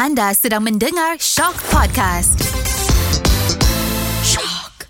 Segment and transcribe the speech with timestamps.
[0.00, 2.40] Anda sedang mendengar Shock Podcast.
[4.24, 4.88] Shock.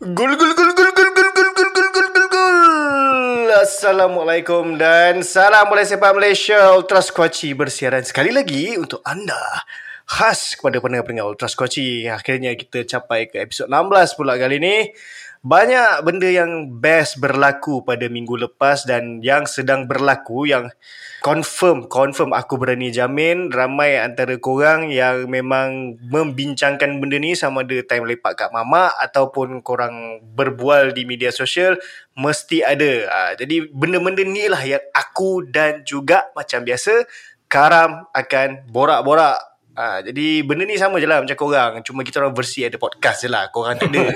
[0.00, 3.52] Gul gul gul gul gul gul gul gul gul gul gul gul.
[3.52, 9.68] Assalamualaikum dan salam oleh sepak Malaysia Ultra Squatchy bersiaran sekali lagi untuk anda.
[10.08, 12.08] Khas kepada pendengar-pendengar Ultra Squatchy.
[12.08, 14.96] Akhirnya kita capai ke episod 16 pula kali ini.
[15.44, 20.72] Banyak benda yang best berlaku pada minggu lepas dan yang sedang berlaku yang
[21.20, 27.76] confirm, confirm aku berani jamin ramai antara korang yang memang membincangkan benda ni sama ada
[27.84, 31.76] time lepak kat mama ataupun korang berbual di media sosial
[32.16, 32.92] mesti ada.
[33.06, 37.04] Ha, jadi benda-benda ni lah yang aku dan juga macam biasa
[37.48, 41.86] Karam akan borak-borak Ha, jadi benda ni sama je lah macam korang.
[41.86, 43.46] Cuma kita orang versi ada podcast je lah.
[43.54, 44.10] Korang tak ada.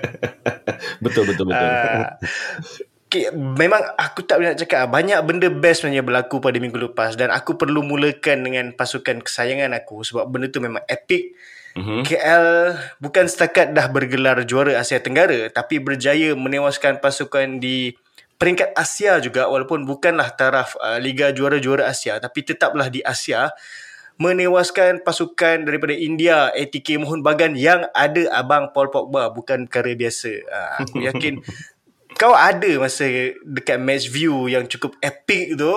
[1.04, 1.68] betul, betul, betul.
[1.68, 2.08] Uh,
[3.04, 4.88] okay, memang aku tak boleh nak cakap.
[4.88, 7.20] Banyak benda best sebenarnya berlaku pada minggu lepas.
[7.20, 10.08] Dan aku perlu mulakan dengan pasukan kesayangan aku.
[10.08, 11.36] Sebab benda tu memang epic.
[11.76, 12.00] Mm-hmm.
[12.08, 12.46] KL
[12.96, 15.52] bukan setakat dah bergelar juara Asia Tenggara.
[15.52, 17.92] Tapi berjaya menewaskan pasukan di
[18.40, 19.52] peringkat Asia juga.
[19.52, 22.16] Walaupun bukanlah taraf uh, Liga Juara-Juara Asia.
[22.16, 23.52] Tapi tetaplah di Asia
[24.22, 30.32] menewaskan pasukan daripada India ATK Mohun Bagan yang ada abang Paul Pogba bukan perkara biasa.
[30.46, 31.42] Uh, aku yakin
[32.14, 35.74] kau ada masa dekat match view yang cukup epic tu.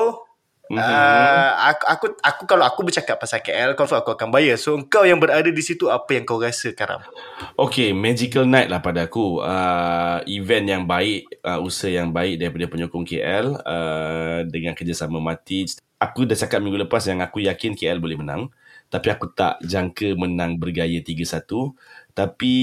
[0.65, 0.81] Mm-hmm.
[0.81, 4.57] Uh, aku, aku aku kalau aku bercakap pasal KL confirm aku akan bayar.
[4.57, 7.05] So kau yang berada di situ apa yang kau rasa Karam?
[7.53, 9.45] Okay, magical night lah pada aku.
[9.45, 15.77] Uh, event yang baik, uh, usaha yang baik daripada penyokong KL uh, dengan kerjasama Matic
[16.05, 18.51] aku dah cakap minggu lepas yang aku yakin KL boleh menang.
[18.85, 21.73] Tapi aku tak jangka menang bergaya 3-1.
[22.13, 22.53] Tapi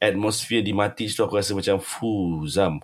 [0.00, 2.80] atmosfer di Matic tu aku rasa macam fuh zam.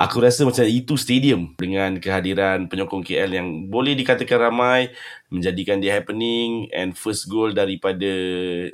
[0.00, 4.88] Aku rasa macam itu stadium dengan kehadiran penyokong KL yang boleh dikatakan ramai
[5.28, 8.08] menjadikan dia happening and first goal daripada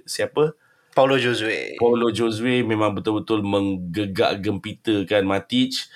[0.07, 0.55] siapa?
[0.95, 1.75] Paulo Josue.
[1.83, 5.91] Paulo Josue memang betul-betul menggegak gempitakan Matic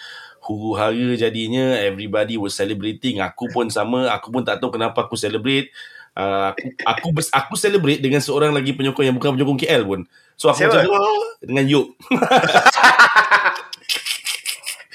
[0.50, 5.14] huru hara jadinya everybody was celebrating aku pun sama aku pun tak tahu kenapa aku
[5.14, 5.70] celebrate
[6.16, 10.00] uh, aku aku bers, aku celebrate dengan seorang lagi penyokong yang bukan penyokong KL pun
[10.34, 10.80] so aku Siapa?
[10.80, 11.86] macam oh, dengan Yuk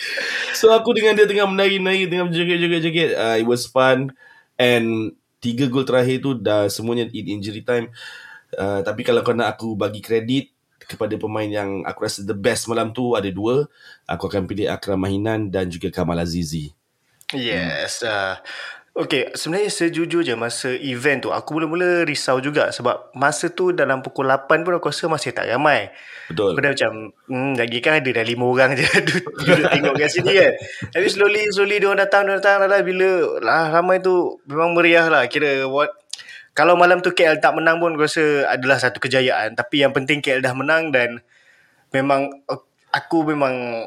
[0.59, 4.11] so aku dengan dia tengah menari-nari tengah joget-joget-joget uh, it was fun
[4.55, 7.91] and tiga gol terakhir tu dah semuanya in injury time
[8.57, 10.55] uh, tapi kalau kau nak aku bagi kredit
[10.85, 13.65] kepada pemain yang aku rasa the best malam tu ada dua.
[14.05, 16.71] Aku akan pilih Akram Mahinan dan juga Kamal Azizi.
[17.33, 18.05] Yes.
[18.05, 18.13] Hmm.
[18.13, 18.35] Uh,
[18.95, 24.31] okay, sebenarnya sejujurnya masa event tu aku mula-mula risau juga sebab masa tu dalam pukul
[24.31, 25.91] 8 pun aku rasa masih tak ramai.
[26.31, 26.55] Betul.
[26.55, 26.91] Aku dah macam,
[27.27, 28.87] hmm, lagi kan ada dah lima orang je
[29.43, 30.53] duduk tengok kat sini kan.
[30.95, 33.09] Tapi slowly, slowly dia orang datang, dia datang, datang, bila
[33.43, 35.27] lah, ramai tu memang meriah lah.
[35.27, 35.91] Kira what
[36.55, 40.23] kalau malam tu KL tak menang pun aku rasa adalah satu kejayaan tapi yang penting
[40.23, 41.19] KL dah menang dan
[41.91, 42.31] memang
[42.95, 43.85] aku memang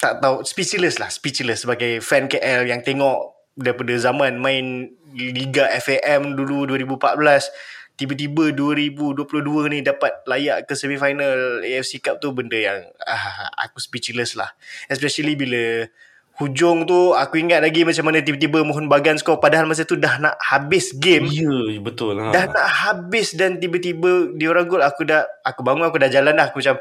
[0.00, 6.36] tak tahu speechless lah speechless sebagai fan KL yang tengok daripada zaman main Liga FAM
[6.36, 13.48] dulu 2014 tiba-tiba 2022 ni dapat layak ke semifinal AFC Cup tu benda yang ah,
[13.56, 14.52] aku speechless lah
[14.92, 15.88] especially bila
[16.36, 20.20] hujung tu aku ingat lagi macam mana tiba-tiba Mohon Bagan skor padahal masa tu dah
[20.20, 21.24] nak habis game.
[21.32, 22.28] Ya, yeah, betul ha.
[22.28, 26.36] Dah nak habis dan tiba-tiba dia orang gol aku dah aku bangun aku dah jalan
[26.36, 26.76] dah aku macam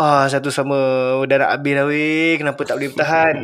[0.00, 0.76] ah satu sama
[1.28, 3.36] dah nak habis dah weh kenapa tak boleh bertahan.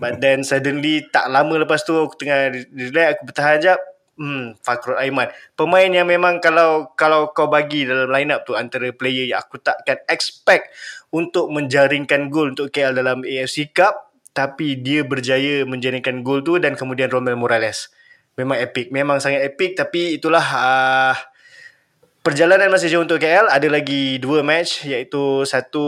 [0.00, 3.80] But then suddenly tak lama lepas tu aku tengah relax aku bertahan jap.
[4.18, 5.30] Hmm, Fakrul Aiman.
[5.54, 9.62] Pemain yang memang kalau kalau kau bagi dalam line up tu antara player yang aku
[9.62, 10.74] takkan expect
[11.14, 16.74] untuk menjaringkan gol untuk KL dalam AFC Cup tapi dia berjaya menjadikan gol tu dan
[16.74, 17.90] kemudian Romel Morales.
[18.38, 21.14] Memang epic, memang sangat epic tapi itulah uh,
[22.28, 23.48] perjalanan masih jauh untuk KL.
[23.48, 25.84] Ada lagi dua match iaitu satu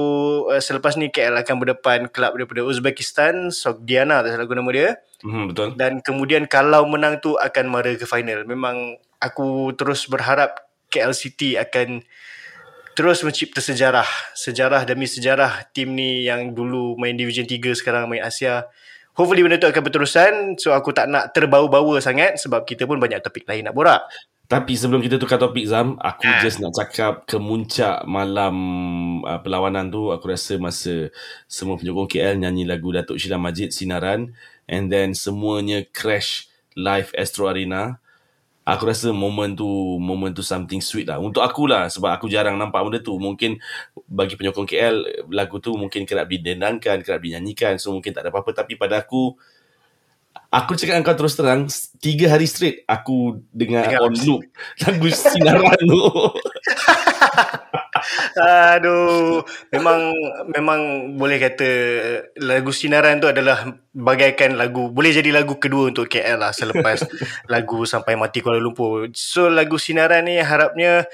[0.48, 4.88] uh, selepas ni KL akan berdepan kelab daripada Uzbekistan, Sogdiana tak salah guna nama dia.
[5.20, 5.68] Mm, betul.
[5.76, 8.48] Dan kemudian kalau menang tu akan mara ke final.
[8.48, 12.00] Memang aku terus berharap KL City akan
[12.96, 18.20] terus mencipta sejarah sejarah demi sejarah tim ni yang dulu main Division 3 sekarang main
[18.20, 18.66] Asia
[19.14, 23.22] hopefully benda tu akan berterusan so aku tak nak terbau-bawa sangat sebab kita pun banyak
[23.22, 24.04] topik lain nak borak
[24.50, 26.42] tapi sebelum kita tukar topik Zam aku ha.
[26.42, 28.54] just nak cakap kemuncak malam
[29.22, 31.14] uh, perlawanan tu aku rasa masa
[31.46, 34.34] semua penyokong KL nyanyi lagu Datuk Syirah Majid Sinaran
[34.66, 37.98] and then semuanya crash live Astro Arena.
[38.66, 39.66] Aku rasa moment tu
[39.98, 41.18] moment tu something sweet lah.
[41.18, 43.18] Untuk aku lah sebab aku jarang nampak benda tu.
[43.18, 43.58] Mungkin
[44.06, 48.54] bagi penyokong KL lagu tu mungkin kerap didendangkan kerap dinyanyikan so mungkin tak ada apa-apa.
[48.54, 49.34] Tapi pada aku
[50.50, 51.70] Aku cakap dengan kau terus terang
[52.02, 54.10] Tiga hari straight Aku dengar Dengar.
[54.10, 54.42] on loop
[54.82, 56.02] Lagu sinaran tu
[58.40, 59.44] Aduh,
[59.74, 60.14] memang
[60.56, 60.80] memang
[61.20, 61.70] boleh kata
[62.40, 67.04] lagu sinaran tu adalah bagaikan lagu boleh jadi lagu kedua untuk KL lah selepas
[67.52, 69.12] lagu sampai mati Kuala Lumpur.
[69.12, 71.04] So lagu sinaran ni harapnya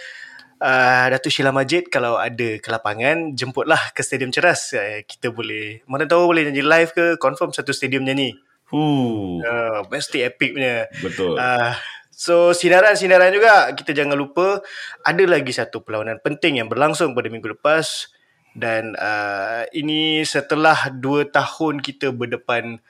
[0.62, 4.76] uh, Datuk Sheila Majid kalau ada ke lapangan jemputlah ke Stadium Ceras.
[4.76, 8.36] Uh, kita boleh mana tahu boleh nyanyi live ke confirm satu stadium nyanyi.
[8.66, 10.90] Huh, Uh, mesti epic punya.
[10.98, 11.74] Betul Uh,
[12.10, 14.64] so sinaran-sinaran juga kita jangan lupa
[15.04, 18.08] ada lagi satu perlawanan penting yang berlangsung pada minggu lepas
[18.56, 22.80] dan uh, ini setelah dua tahun kita berdepan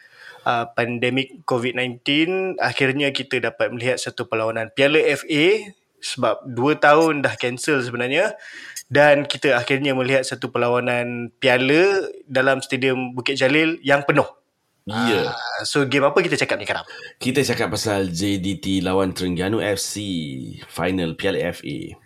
[0.47, 2.07] uh, pandemik COVID-19
[2.63, 8.39] akhirnya kita dapat melihat satu perlawanan Piala FA sebab dua tahun dah cancel sebenarnya
[8.87, 14.27] dan kita akhirnya melihat satu perlawanan piala dalam stadium Bukit Jalil yang penuh.
[14.87, 16.87] Ya Uh, so game apa kita cakap ni Karam?
[17.19, 19.99] Kita cakap pasal JDT lawan Terengganu FC
[20.71, 21.99] Final Piala FA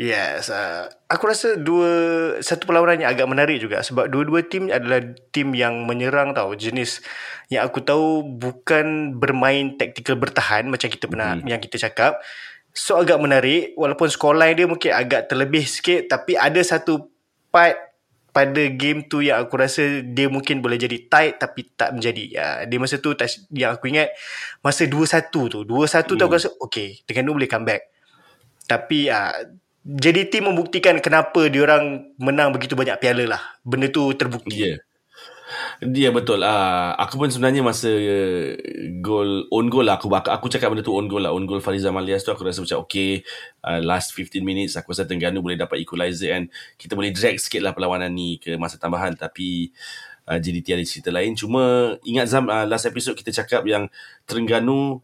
[0.00, 1.92] Yes, uh, aku rasa dua
[2.40, 7.04] satu perlawanan yang agak menarik juga sebab dua-dua tim adalah tim yang menyerang tau jenis
[7.52, 11.44] yang aku tahu bukan bermain taktikal bertahan macam kita pernah Hmm.
[11.44, 12.16] yang kita cakap.
[12.72, 17.12] So agak menarik walaupun scoreline dia mungkin agak terlebih sikit tapi ada satu
[17.52, 17.91] part
[18.32, 22.24] pada game tu yang aku rasa dia mungkin boleh jadi tight tapi tak menjadi.
[22.32, 24.08] Ya, di masa tu touch- yang aku ingat
[24.64, 25.60] masa 2-1 tu.
[25.68, 26.40] 2-1 tu aku Hmm.
[26.40, 27.82] rasa okay, Terengganu boleh come back.
[28.64, 29.36] Tapi uh,
[29.84, 33.42] JDT membuktikan kenapa diorang menang begitu banyak piala lah.
[33.60, 34.56] Benda tu terbukti.
[34.56, 34.78] Ya yeah.
[35.82, 36.94] Dia betul ah.
[36.96, 38.54] Aku pun sebenarnya masa uh,
[39.02, 41.32] gol own goal lah aku aku, cakap benda tu own goal lah.
[41.34, 43.22] Own goal Fariza Malias tu aku rasa macam okay
[43.66, 47.60] uh, last 15 minutes aku rasa Terengganu boleh dapat equalizer and kita boleh drag sikit
[47.64, 49.72] lah perlawanan ni ke masa tambahan tapi
[50.28, 51.34] uh, JDT ada cerita lain.
[51.34, 53.90] Cuma ingat Zam uh, last episode kita cakap yang
[54.26, 55.02] Terengganu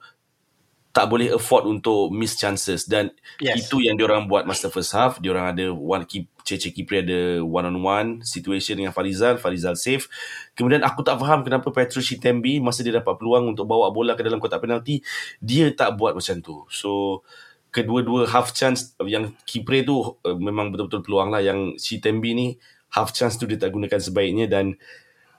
[0.99, 2.91] tak boleh afford untuk miss chances.
[2.91, 3.71] Dan Yes.
[3.71, 5.23] itu yang diorang buat masa first half.
[5.23, 9.39] Diorang ada one keep Cece Kipri ada one on one situation dengan Farizal.
[9.39, 10.11] Farizal save
[10.59, 14.27] kemudian aku tak faham kenapa Petrus Shitembi masa dia dapat peluang untuk bawa bola ke
[14.27, 14.99] dalam kotak penalti
[15.39, 16.67] dia tak buat macam tu.
[16.67, 17.23] So
[17.71, 21.39] kedua-dua half chance yang Kipre tu uh, memang betul-betul peluang lah.
[21.39, 22.47] Yang Shitembi ni
[22.91, 24.75] half chance tu dia tak gunakan sebaiknya dan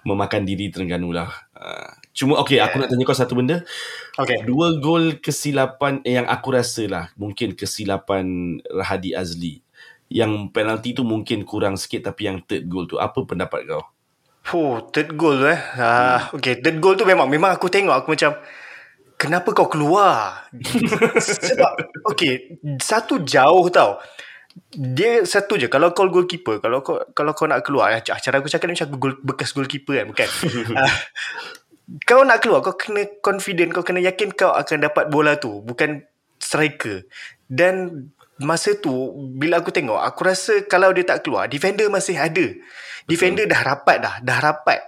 [0.07, 1.27] memakan diri Terengganu lah.
[1.51, 2.67] Uh, cuma okay yeah.
[2.67, 3.63] aku nak tanya kau satu benda
[4.19, 4.43] Okay.
[4.43, 9.63] Dua gol kesilapan eh, yang aku rasa lah mungkin kesilapan Rahadi Azli.
[10.11, 13.87] Yang penalti tu mungkin kurang sikit tapi yang third goal tu apa pendapat kau?
[14.51, 15.55] Oh, third goal eh.
[15.79, 18.35] Ah, okay, third goal tu memang memang aku tengok aku macam
[19.15, 20.51] kenapa kau keluar?
[21.47, 21.73] Sebab
[22.03, 24.03] okay, satu jauh tau.
[24.75, 28.51] Dia satu je kalau kau goalkeeper, kalau kau kalau kau nak keluar, eh, cara aku
[28.51, 30.27] cakap ni macam goal, bekas goalkeeper kan, bukan?
[32.05, 36.05] kau nak keluar, kau kena confident, kau kena yakin kau akan dapat bola tu, bukan
[36.37, 37.05] striker.
[37.49, 38.07] Dan
[38.37, 38.93] masa tu
[39.33, 42.45] bila aku tengok, aku rasa kalau dia tak keluar, defender masih ada.
[43.09, 44.79] Defender dah rapat dah, dah rapat.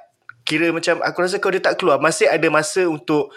[0.45, 3.33] Kira macam aku rasa kalau dia tak keluar, masih ada masa untuk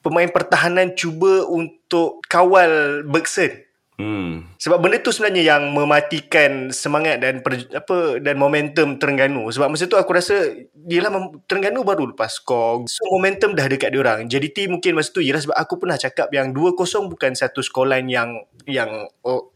[0.00, 3.65] pemain pertahanan cuba untuk kawal Bergson.
[3.96, 4.44] Hmm.
[4.60, 9.48] Sebab benda tu sebenarnya yang mematikan semangat dan per, apa dan momentum Terengganu.
[9.48, 10.52] Sebab masa tu aku rasa
[10.84, 12.84] yelah mem- Terengganu baru lepas skor.
[12.92, 14.28] So momentum dah dekat dia orang.
[14.28, 18.44] JDT mungkin masa tu yelah sebab aku pernah cakap yang 2-0 bukan satu scoreline yang
[18.68, 19.08] yang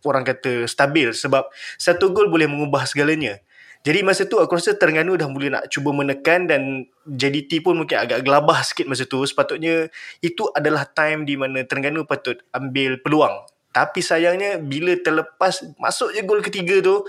[0.09, 1.44] orang kata stabil sebab
[1.76, 3.44] satu gol boleh mengubah segalanya.
[3.80, 7.97] Jadi masa tu aku rasa Terengganu dah mula nak cuba menekan dan JDT pun mungkin
[7.97, 9.20] agak gelabah sikit masa tu.
[9.25, 9.88] Sepatutnya
[10.25, 13.50] itu adalah time di mana Terengganu patut ambil peluang.
[13.70, 17.06] Tapi sayangnya bila terlepas masuk je gol ketiga tu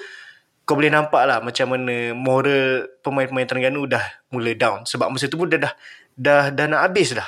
[0.62, 4.86] kau boleh nampak lah macam mana moral pemain-pemain Terengganu dah mula down.
[4.86, 5.74] Sebab masa tu pun dah dah
[6.16, 7.28] dah, dah nak habis dah.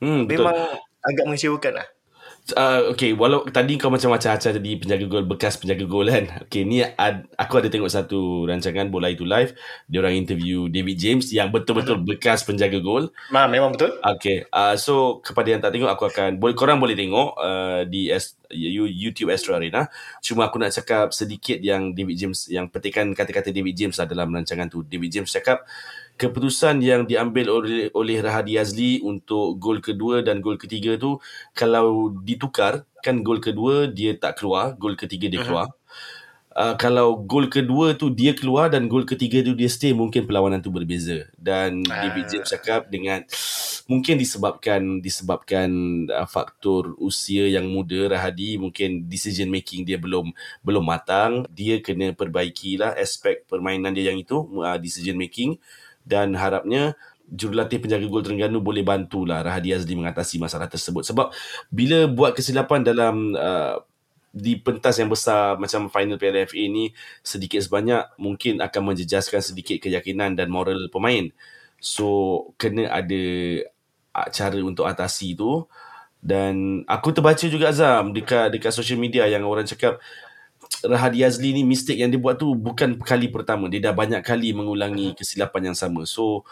[0.00, 0.48] Hmm, betul.
[0.48, 0.56] Memang
[1.04, 1.86] agak mengecewakan lah.
[2.50, 6.42] Uh, okay, walau tadi kau macam-macam acah jadi penjaga gol bekas penjaga gol kan.
[6.48, 9.54] Okay, ni ad, aku ada tengok satu rancangan bola itu live.
[9.86, 13.14] Dia orang interview David James yang betul-betul bekas penjaga gol.
[13.30, 13.94] Ma, memang betul.
[14.02, 18.10] Okay, uh, so kepada yang tak tengok aku akan boleh korang boleh tengok uh, di
[18.10, 19.86] S, you- YouTube Astro Arena.
[20.18, 24.26] Cuma aku nak cakap sedikit yang David James yang petikan kata-kata David James lah dalam
[24.34, 24.82] rancangan tu.
[24.82, 25.62] David James cakap
[26.20, 31.16] keputusan yang diambil oleh oleh Rahadi Azli untuk gol kedua dan gol ketiga tu
[31.56, 35.72] kalau ditukar kan gol kedua dia tak keluar, gol ketiga dia keluar.
[36.50, 40.58] Uh, kalau gol kedua tu dia keluar dan gol ketiga tu dia stay mungkin perlawanan
[40.58, 42.10] tu berbeza dan Ah.
[42.10, 43.22] David James cakap dengan
[43.86, 45.70] mungkin disebabkan disebabkan
[46.10, 50.34] uh, faktor usia yang muda Rahadi mungkin decision making dia belum
[50.66, 55.54] belum matang dia kena perbaikilah aspek permainan dia yang itu uh, decision making
[56.04, 56.96] dan harapnya
[57.30, 61.06] jurulatih penjaga gol Terengganu boleh bantulah Rahadi Azli mengatasi masalah tersebut.
[61.06, 61.30] Sebab
[61.70, 63.78] bila buat kesilapan dalam uh,
[64.30, 69.78] di pentas yang besar macam final Piala FA ni sedikit sebanyak mungkin akan menjejaskan sedikit
[69.82, 71.30] keyakinan dan moral pemain.
[71.78, 73.22] So kena ada
[74.18, 75.66] uh, cara untuk atasi tu.
[76.20, 79.96] Dan aku terbaca juga Azam dekat dekat social media yang orang cakap
[80.80, 84.56] Rahadi Azli ni mistake yang dia buat tu bukan kali pertama dia dah banyak kali
[84.56, 86.46] mengulangi kesilapan yang sama so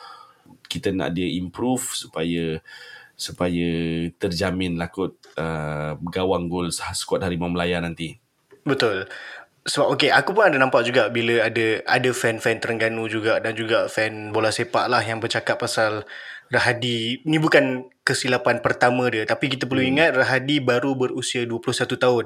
[0.68, 2.60] kita nak dia improve supaya
[3.18, 3.68] supaya
[4.14, 8.14] terjamin kot uh, gawang gol skuad Harimau Melaya nanti.
[8.62, 9.10] Betul.
[9.68, 13.90] Sebab okay, aku pun ada nampak juga bila ada ada fan-fan Terengganu juga dan juga
[13.90, 16.08] fan bola sepak lah yang bercakap pasal
[16.48, 17.20] Rahadi.
[17.28, 19.28] Ni bukan kesilapan pertama dia.
[19.28, 19.92] Tapi kita perlu hmm.
[19.92, 22.24] ingat Rahadi baru berusia 21 tahun.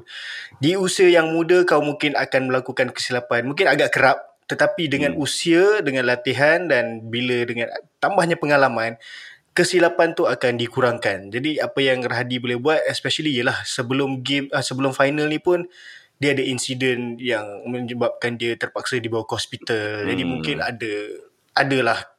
[0.63, 3.51] Di usia yang muda kau mungkin akan melakukan kesilapan.
[3.51, 5.23] Mungkin agak kerap tetapi dengan hmm.
[5.23, 9.01] usia, dengan latihan dan bila dengan tambahnya pengalaman,
[9.57, 11.33] kesilapan tu akan dikurangkan.
[11.33, 15.65] Jadi apa yang Rahadi boleh buat especially ialah sebelum game uh, sebelum final ni pun
[16.21, 20.05] dia ada insiden yang menyebabkan dia terpaksa dibawa ke hospital.
[20.05, 20.09] Hmm.
[20.13, 20.93] Jadi mungkin ada
[21.53, 22.12] adalah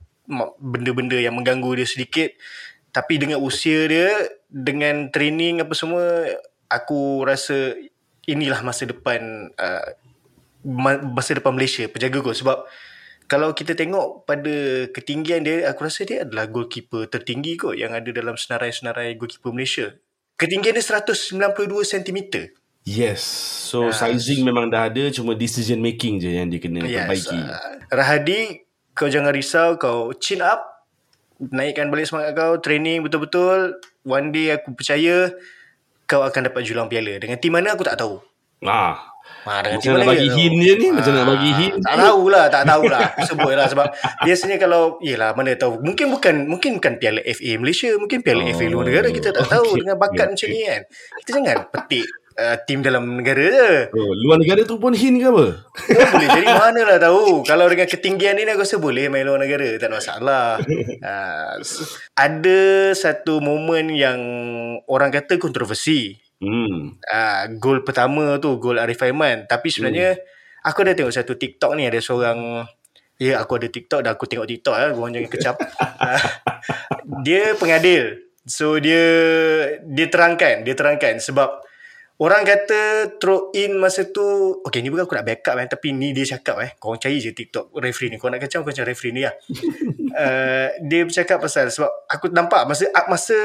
[0.59, 2.31] benda-benda yang mengganggu dia sedikit.
[2.93, 4.09] Tapi dengan usia dia,
[4.47, 6.29] dengan training apa semua,
[6.69, 7.73] aku rasa
[8.29, 9.87] inilah masa depan uh,
[11.11, 12.63] masa depan Malaysia penjaga gol sebab
[13.27, 18.07] kalau kita tengok pada ketinggian dia aku rasa dia adalah goalkeeper tertinggi kot yang ada
[18.11, 19.95] dalam senarai-senarai goalkeeper Malaysia.
[20.39, 21.43] Ketinggian dia 192
[21.83, 22.19] cm
[22.87, 23.21] yes.
[23.71, 27.39] So nah, sizing memang dah ada cuma decision making je yang dia kena yes, perbaiki.
[27.39, 28.39] uh, Rahadi
[28.93, 30.85] kau jangan risau kau chin up.
[31.43, 33.77] Naikkan balik semangat kau training betul-betul.
[34.05, 35.33] One day aku percaya
[36.07, 37.19] kau akan dapat julang piala.
[37.19, 38.21] Dengan tim mana aku tak tahu.
[38.63, 42.45] Ah Ha, macam nak bagi hint dia ni ha, Macam nak bagi hint Tak tahulah
[42.47, 43.07] Tak tahulah.
[43.27, 43.88] Sebut lah sebab
[44.23, 45.83] Biasanya kalau Yelah mana tahu.
[45.83, 49.07] Mungkin bukan Mungkin bukan piala FA Malaysia Mungkin piala oh, FA luar negara.
[49.12, 50.81] Kita tak tahu okay, Dengan bakat okay, macam ni kan.
[51.23, 53.71] Kita jangan petik uh, Tim dalam negara je.
[53.93, 55.45] Oh, Luar negara tu pun hint ke apa?
[55.63, 56.29] Oh, Boleh.
[56.29, 57.45] Jadi mana lah tahu.
[57.45, 59.77] Kalau dengan ketinggian ni Aku rasa boleh main luar negara.
[59.77, 60.45] Tak ada masalah.
[61.01, 61.53] Uh,
[62.25, 62.61] Ada
[62.93, 64.19] satu momen yang
[64.89, 66.17] Orang kata kontroversi.
[66.43, 66.99] Hmm.
[66.99, 69.47] Uh, gol pertama tu gol Arif Aiman.
[69.47, 70.67] Tapi sebenarnya hmm.
[70.67, 71.87] aku ada tengok satu TikTok ni.
[71.87, 72.67] Ada seorang
[73.21, 75.55] ya aku ada TikTok dah aku tengok TikTok eh gua jangan kecap.
[75.57, 76.21] uh,
[77.25, 78.19] dia pengadil.
[78.43, 79.03] So dia
[79.87, 81.63] dia terangkan, dia terangkan sebab
[82.22, 82.82] orang kata
[83.17, 84.22] throw in masa tu
[84.62, 87.34] okey ni bukan aku nak backup kan tapi ni dia cakap eh kau cari je
[87.34, 89.34] TikTok referee ni kau nak kacau kau cari referee ni lah.
[90.13, 93.38] uh, dia bercakap pasal sebab aku nampak masa masa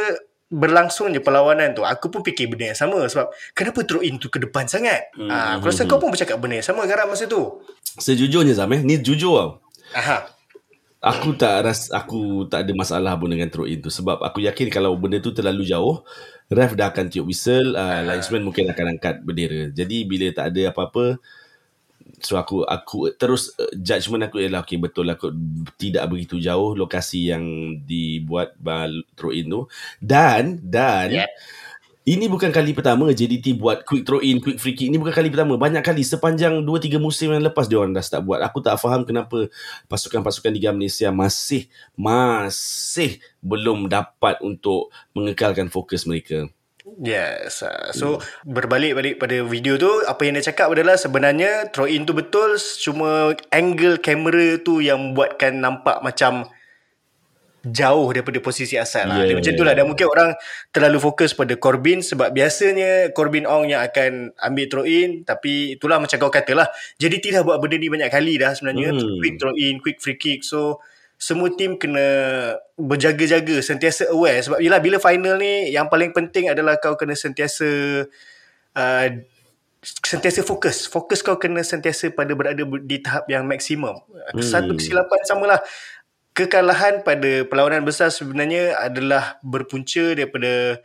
[0.49, 4.33] berlangsung je perlawanan tu aku pun fikir benda yang sama sebab kenapa throw in tu
[4.33, 5.29] ke depan sangat hmm.
[5.29, 5.91] ah, aku rasa hmm.
[5.93, 7.61] kau pun bercakap benda yang sama garam masa tu
[8.01, 9.51] sejujurnya Zam eh ni jujur tau
[9.93, 10.25] Aha.
[11.05, 14.73] aku tak ras aku tak ada masalah pun dengan throw in tu sebab aku yakin
[14.73, 16.01] kalau benda tu terlalu jauh
[16.49, 19.69] ref dah akan tiup whistle uh, linesman mungkin akan angkat bendera.
[19.73, 21.21] Jadi bila tak ada apa-apa
[22.19, 25.31] so aku aku terus uh, judgement aku ialah okay betul lah aku
[25.78, 27.45] tidak begitu jauh lokasi yang
[27.85, 29.69] dibuat bal throw in tu.
[30.00, 31.31] Dan dan yeah.
[32.09, 34.88] Ini bukan kali pertama JDT buat quick throw in quick free kick.
[34.88, 35.61] Ini bukan kali pertama.
[35.61, 38.41] Banyak kali sepanjang 2 3 musim yang lepas dia orang dah start buat.
[38.41, 39.53] Aku tak faham kenapa
[39.93, 46.49] pasukan-pasukan Liga Malaysia masih masih belum dapat untuk mengekalkan fokus mereka.
[46.97, 47.61] Yes.
[47.61, 48.07] Uh, so
[48.49, 52.57] berbalik balik pada video tu apa yang dia cakap adalah sebenarnya throw in tu betul
[52.81, 56.49] cuma angle kamera tu yang buatkan nampak macam
[57.71, 59.25] jauh daripada posisi asal lah.
[59.25, 59.39] Yeah.
[59.39, 59.75] Macam tu lah.
[59.77, 60.35] Dan mungkin orang
[60.73, 65.23] terlalu fokus pada Corbin sebab biasanya Corbin Ong yang akan ambil throw in.
[65.23, 66.69] Tapi itulah macam kau kata lah.
[66.97, 68.97] Jadi tidak buat benda ni banyak kali dah sebenarnya.
[68.97, 69.21] Hmm.
[69.21, 70.43] Quick throw in, quick free kick.
[70.45, 70.81] So
[71.19, 72.07] semua tim kena
[72.79, 77.67] berjaga-jaga, sentiasa aware sebab bila bila final ni yang paling penting adalah kau kena sentiasa
[78.79, 79.07] uh,
[79.83, 80.87] sentiasa fokus.
[80.87, 83.99] Fokus kau kena sentiasa pada berada di tahap yang maksimum.
[83.99, 84.43] Hmm.
[84.43, 85.59] Satu kesilapan samalah
[86.38, 90.78] kekalahan pada perlawanan besar sebenarnya adalah berpunca daripada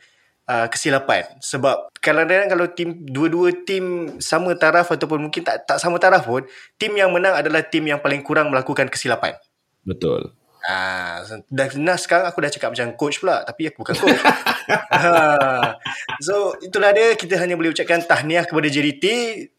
[0.50, 6.02] uh, kesilapan sebab kadang-kadang kalau tim dua-dua tim sama taraf ataupun mungkin tak tak sama
[6.02, 6.42] taraf pun
[6.82, 9.38] tim yang menang adalah tim yang paling kurang melakukan kesilapan.
[9.86, 10.34] Betul.
[10.64, 11.20] Ah,
[11.52, 14.22] dah nah, sekarang aku dah cakap macam coach pula tapi aku bukan coach.
[14.96, 15.76] ha.
[16.24, 19.06] So itulah dia kita hanya boleh ucapkan tahniah kepada JDT.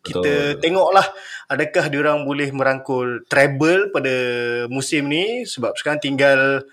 [0.00, 0.64] Kita Betul.
[0.64, 1.04] tengoklah
[1.52, 4.14] adakah dia orang boleh merangkul treble pada
[4.72, 6.64] musim ni sebab sekarang tinggal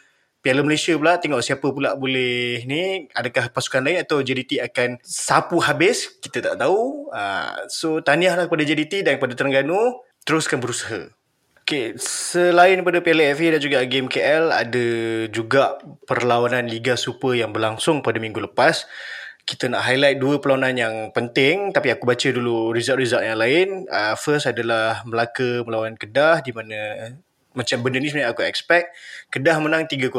[0.41, 5.61] Piala Malaysia pula tengok siapa pula boleh ni adakah pasukan lain atau JDT akan sapu
[5.61, 11.13] habis kita tak tahu uh, so tahniahlah kepada JDT dan kepada Terengganu teruskan berusaha
[11.71, 14.85] Okay, selain daripada Piala FA dan juga game KL, ada
[15.31, 18.83] juga perlawanan Liga Super yang berlangsung pada minggu lepas.
[19.47, 23.87] Kita nak highlight dua perlawanan yang penting, tapi aku baca dulu result-result yang lain.
[23.87, 27.15] Uh, first adalah Melaka melawan Kedah di mana
[27.55, 28.91] macam benda ni sebenarnya aku expect.
[29.31, 30.11] Kedah menang 3-0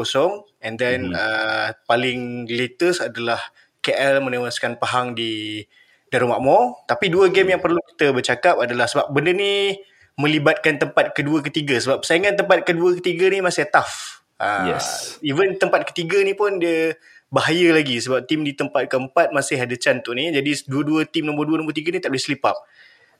[0.57, 1.21] and then mm-hmm.
[1.21, 3.37] uh, paling latest adalah
[3.85, 5.61] KL menewaskan Pahang di
[6.09, 6.81] Darul Makmur.
[6.89, 9.77] Tapi dua game yang perlu kita bercakap adalah sebab benda ni
[10.13, 14.21] melibatkan tempat kedua ketiga sebab persaingan tempat kedua ketiga ni masih tough.
[14.37, 15.17] Uh, yes.
[15.25, 16.97] Even tempat ketiga ni pun dia
[17.33, 20.29] bahaya lagi sebab tim di tempat keempat masih ada cantuk ni.
[20.29, 22.61] Jadi dua-dua tim nombor dua, nombor tiga ni tak boleh slip up.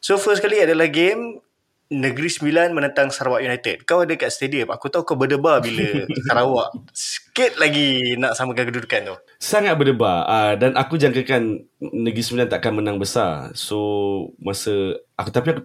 [0.03, 1.41] So first kali adalah game
[1.91, 3.83] Negeri Sembilan menentang Sarawak United.
[3.83, 4.71] Kau ada kat stadium.
[4.71, 9.15] Aku tahu kau berdebar bila Sarawak sikit lagi nak samakan kedudukan tu.
[9.37, 10.23] Sangat berdebar.
[10.25, 13.51] Uh, dan aku jangkakan Negeri Sembilan takkan menang besar.
[13.53, 13.77] So,
[14.39, 14.95] masa...
[15.19, 15.61] aku Tapi aku,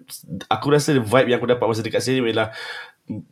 [0.50, 2.50] aku rasa vibe yang aku dapat masa dekat stadium ialah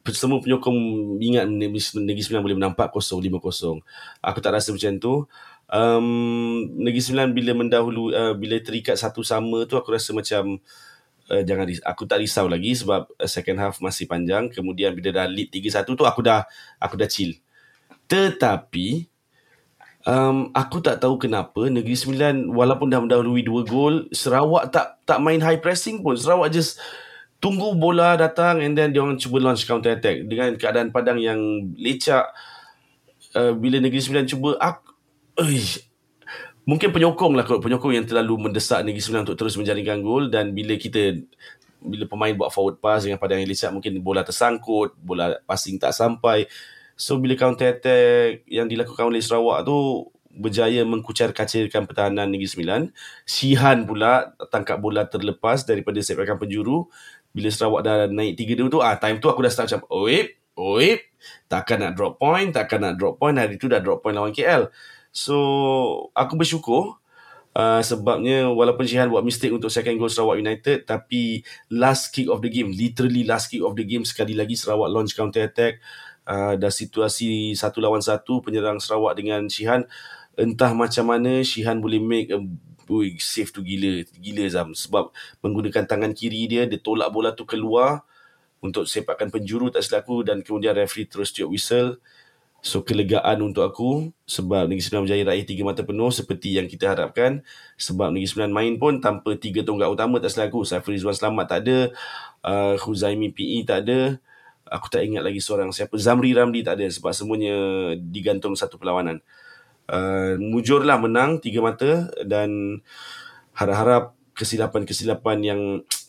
[0.09, 0.79] semua penyokong
[1.21, 3.83] ingat Negeri Sembilan boleh menang 4-0, 5-0.
[4.25, 5.15] Aku tak rasa macam tu.
[5.69, 6.07] Um,
[6.81, 10.86] Negeri Sembilan bila mendahulu, uh, bila terikat satu sama tu, aku rasa macam uh,
[11.27, 14.47] jangan aku tak risau lagi sebab uh, second half masih panjang.
[14.51, 16.47] Kemudian bila dah lead 3-1 tu aku dah
[16.79, 17.35] aku dah chill.
[18.07, 19.11] Tetapi
[20.07, 25.19] um, aku tak tahu kenapa Negeri Sembilan walaupun dah mendahului 2 gol Sarawak tak tak
[25.19, 26.15] main high pressing pun.
[26.15, 26.79] Sarawak just
[27.43, 30.23] tunggu bola datang and then dia orang cuba launch counter attack.
[30.31, 31.39] Dengan keadaan padang yang
[31.75, 32.31] lecak
[33.35, 34.95] uh, bila Negeri Sembilan cuba aku,
[36.67, 37.63] mungkin penyokong lah kot.
[37.63, 41.15] Penyokong yang terlalu mendesak Negeri Sembilan untuk terus menjaringkan gol dan bila kita
[41.79, 45.95] bila pemain buat forward pass dengan padang yang lecak mungkin bola tersangkut bola passing tak
[45.95, 46.51] sampai.
[46.99, 52.91] So bila counter attack yang dilakukan oleh Sarawak tu berjaya mengkucar kacirkan pertahanan Negeri Sembilan.
[53.23, 56.91] Sihan pula tangkap bola terlepas daripada sepakan penjuru.
[57.31, 61.05] Bila Sarawak dah naik 3-2 tu ah time tu aku dah start macam oip oip
[61.53, 63.37] takkan nak drop point takkan nak drop point.
[63.39, 64.67] Hari tu dah drop point lawan KL
[65.17, 65.37] So
[66.13, 67.01] aku bersyukur
[67.57, 71.41] uh, sebabnya walaupun Jihan buat mistake untuk second goal Sarawak United tapi
[71.73, 75.17] last kick of the game literally last kick of the game sekali lagi Sarawak launch
[75.17, 75.81] counter attack
[76.29, 79.89] uh, dan situasi satu lawan satu penyerang Sarawak dengan Shihan
[80.37, 82.37] entah macam mana Shihan boleh make a
[82.87, 84.71] Ui, save tu gila gila Zam.
[84.71, 85.11] Sebab
[85.43, 88.07] menggunakan tangan kiri dia dia tolak bola tu keluar
[88.63, 91.99] untuk sepakkan penjuru tak selaku dan kemudian referee terus tiup whistle
[92.67, 96.99] So kelegaan untuk aku sebab Negeri Sembilan berjaya raih tiga mata penuh seperti yang kita
[96.99, 97.47] harapkan.
[97.79, 100.67] Sebab Negeri Sembilan main pun tanpa tiga tonggak utama tak selaku.
[100.67, 101.95] Saiful Rizwan Selamat tak ada.
[102.43, 104.19] Uh, Huzaimi PE tak ada.
[104.67, 105.95] Aku tak ingat lagi seorang siapa.
[105.95, 107.55] Zamri Ramli tak ada sebab semuanya
[108.03, 109.23] digantung satu perlawanan.
[109.87, 112.83] Uh, mujurlah menang tiga mata dan
[113.55, 115.61] harap-harap kesilapan-kesilapan yang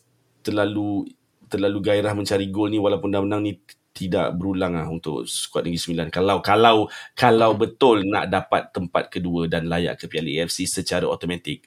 [0.45, 1.05] terlalu
[1.53, 3.61] terlalu gairah mencari gol ni walaupun dah menang ni
[3.97, 6.07] tidak berulang lah untuk skuad Negeri Sembilan.
[6.13, 6.85] Kalau kalau
[7.17, 11.65] kalau betul nak dapat tempat kedua dan layak ke Piala AFC secara automatik.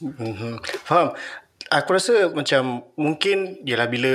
[0.00, 0.54] Mm-hmm.
[0.88, 1.12] Faham.
[1.68, 4.14] Aku rasa macam mungkin ialah bila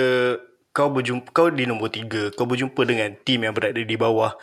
[0.74, 4.34] kau berjumpa kau di nombor tiga, kau berjumpa dengan tim yang berada di bawah.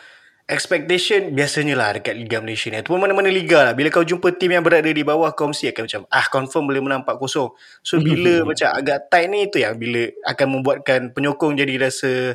[0.50, 2.78] Expectation biasanya lah dekat Liga Malaysia ni.
[2.82, 3.74] Ataupun mana-mana Liga lah.
[3.74, 6.82] Bila kau jumpa tim yang berada di bawah, kau mesti akan macam, ah confirm boleh
[6.82, 7.54] menang 4-0.
[7.86, 12.34] So bila macam agak tight ni, tu yang bila akan membuatkan penyokong jadi rasa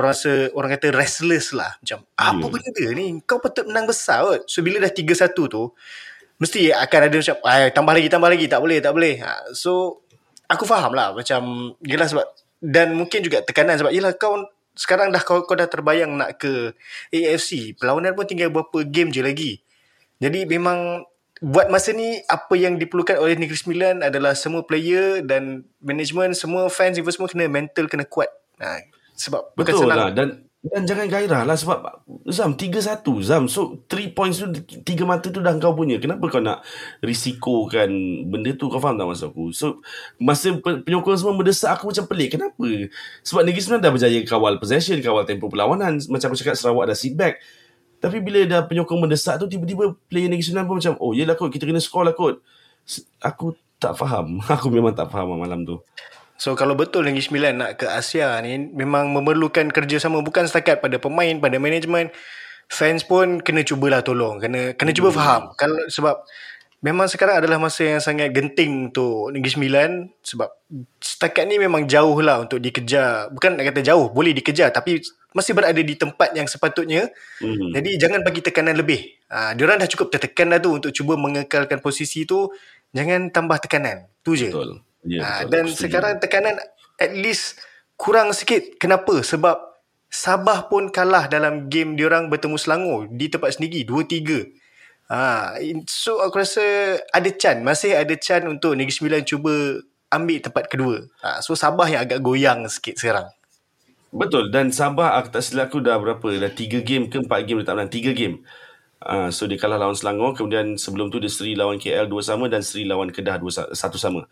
[0.00, 1.76] orang rasa orang kata restless lah.
[1.78, 2.48] Macam apa yeah.
[2.48, 3.06] benda ni?
[3.28, 4.48] Kau patut menang besar kot.
[4.48, 5.62] So bila dah 3-1 tu
[6.40, 7.36] mesti akan ada macam
[7.76, 8.46] tambah lagi tambah lagi.
[8.48, 9.14] Tak boleh tak boleh.
[9.20, 10.02] Ha, so
[10.48, 12.24] aku faham lah macam yelah sebab
[12.60, 16.72] dan mungkin juga tekanan sebab yelah kau sekarang dah kau, kau dah terbayang nak ke
[17.12, 19.52] AFC perlawanan pun tinggal beberapa game je lagi.
[20.20, 21.04] Jadi memang
[21.40, 26.68] buat masa ni apa yang diperlukan oleh Negeri Sembilan adalah semua player dan management semua
[26.68, 28.28] fans semua kena mental kena kuat.
[28.60, 29.98] Ha, sebab bukan Betul senang.
[30.00, 30.28] lah dan
[30.60, 35.40] dan jangan gairah lah sebab Zam 3-1 Zam so 3 points tu 3 mata tu
[35.40, 35.96] dah kau punya.
[35.96, 36.60] Kenapa kau nak
[37.00, 37.88] risikokan
[38.28, 38.68] benda tu?
[38.68, 39.56] Kau faham tak maksud aku?
[39.56, 39.80] So
[40.20, 42.36] masa penyokong semua mendesak aku macam pelik.
[42.36, 42.92] Kenapa?
[43.24, 45.96] Sebab Negeri Sembilan dah berjaya kawal possession kawal tempo perlawanan.
[46.12, 47.40] Macam aku cakap Sarawak dah sit back.
[48.04, 51.48] Tapi bila dah penyokong mendesak tu tiba-tiba player Negeri Sembilan pun macam oh yelah kot
[51.48, 52.44] kita kena score lah kot.
[53.24, 54.44] Aku tak faham.
[54.60, 55.80] Aku memang tak faham malam tu
[56.40, 60.96] So kalau betul Negeri Sembilan nak ke Asia ni memang memerlukan kerjasama bukan setakat pada
[60.96, 62.08] pemain, pada management,
[62.64, 65.18] fans pun kena cubalah tolong, kena kena cuba hmm.
[65.20, 65.42] faham.
[65.60, 66.24] Kalau sebab
[66.80, 69.90] memang sekarang adalah masa yang sangat genting untuk Negeri Sembilan
[70.24, 70.48] sebab
[70.96, 73.28] setakat ni memang jauh lah untuk dikejar.
[73.36, 74.96] Bukan nak kata jauh, boleh dikejar tapi
[75.36, 77.12] masih berada di tempat yang sepatutnya.
[77.44, 77.76] Hmm.
[77.76, 79.28] Jadi jangan bagi tekanan lebih.
[79.28, 82.48] Ah, diorang dah cukup tertekan dah tu untuk cuba mengekalkan posisi tu.
[82.96, 84.08] Jangan tambah tekanan.
[84.24, 84.48] Tu je.
[84.48, 84.80] Betul.
[85.02, 85.50] Ya, Ah, betul.
[85.52, 85.80] dan setuju.
[85.88, 86.56] sekarang tekanan
[86.96, 87.60] at least
[87.96, 88.76] kurang sikit.
[88.76, 89.20] Kenapa?
[89.20, 89.56] Sebab
[90.10, 94.50] Sabah pun kalah dalam game diorang bertemu Selangor di tempat sendiri 2-3.
[95.06, 96.62] Ha, in- so aku rasa
[97.10, 99.78] ada chance, masih ada chance untuk Negeri Sembilan cuba
[100.10, 101.06] ambil tempat kedua.
[101.22, 103.30] Ha, so Sabah yang agak goyang sikit sekarang.
[104.10, 107.62] Betul dan Sabah aku tak silap aku dah berapa dah 3 game ke 4 game
[107.62, 108.42] dia tak menang 3 game.
[109.00, 112.50] Uh, so dia kalah lawan Selangor kemudian sebelum tu dia seri lawan KL 2 sama
[112.50, 114.26] dan seri lawan Kedah 2 1 sama.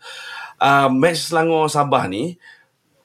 [0.59, 2.35] Uh, match Selangor Sabah ni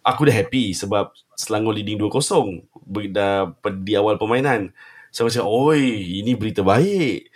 [0.04, 4.70] aku dah happy sebab Selangor leading 2-0 Ber- dah di awal permainan.
[5.14, 5.82] So macam oi
[6.22, 7.30] ini berita baik.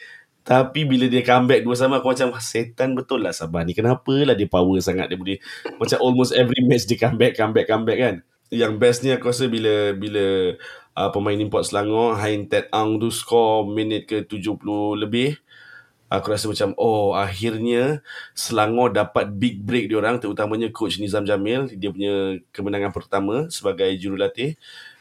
[0.45, 3.73] Tapi bila dia comeback dua sama aku macam setan betul lah Sabah ni.
[3.77, 5.39] Kenapa lah dia power sangat dia boleh
[5.77, 8.15] macam almost every match dia comeback comeback comeback kan.
[8.49, 10.57] Yang best ni aku rasa bila bila
[10.97, 15.37] uh, pemain import Selangor Hain Ted Ang tu score minit ke 70 lebih.
[16.09, 18.01] Aku rasa macam oh akhirnya
[18.33, 23.93] Selangor dapat big break dia orang terutamanya coach Nizam Jamil dia punya kemenangan pertama sebagai
[24.01, 24.57] jurulatih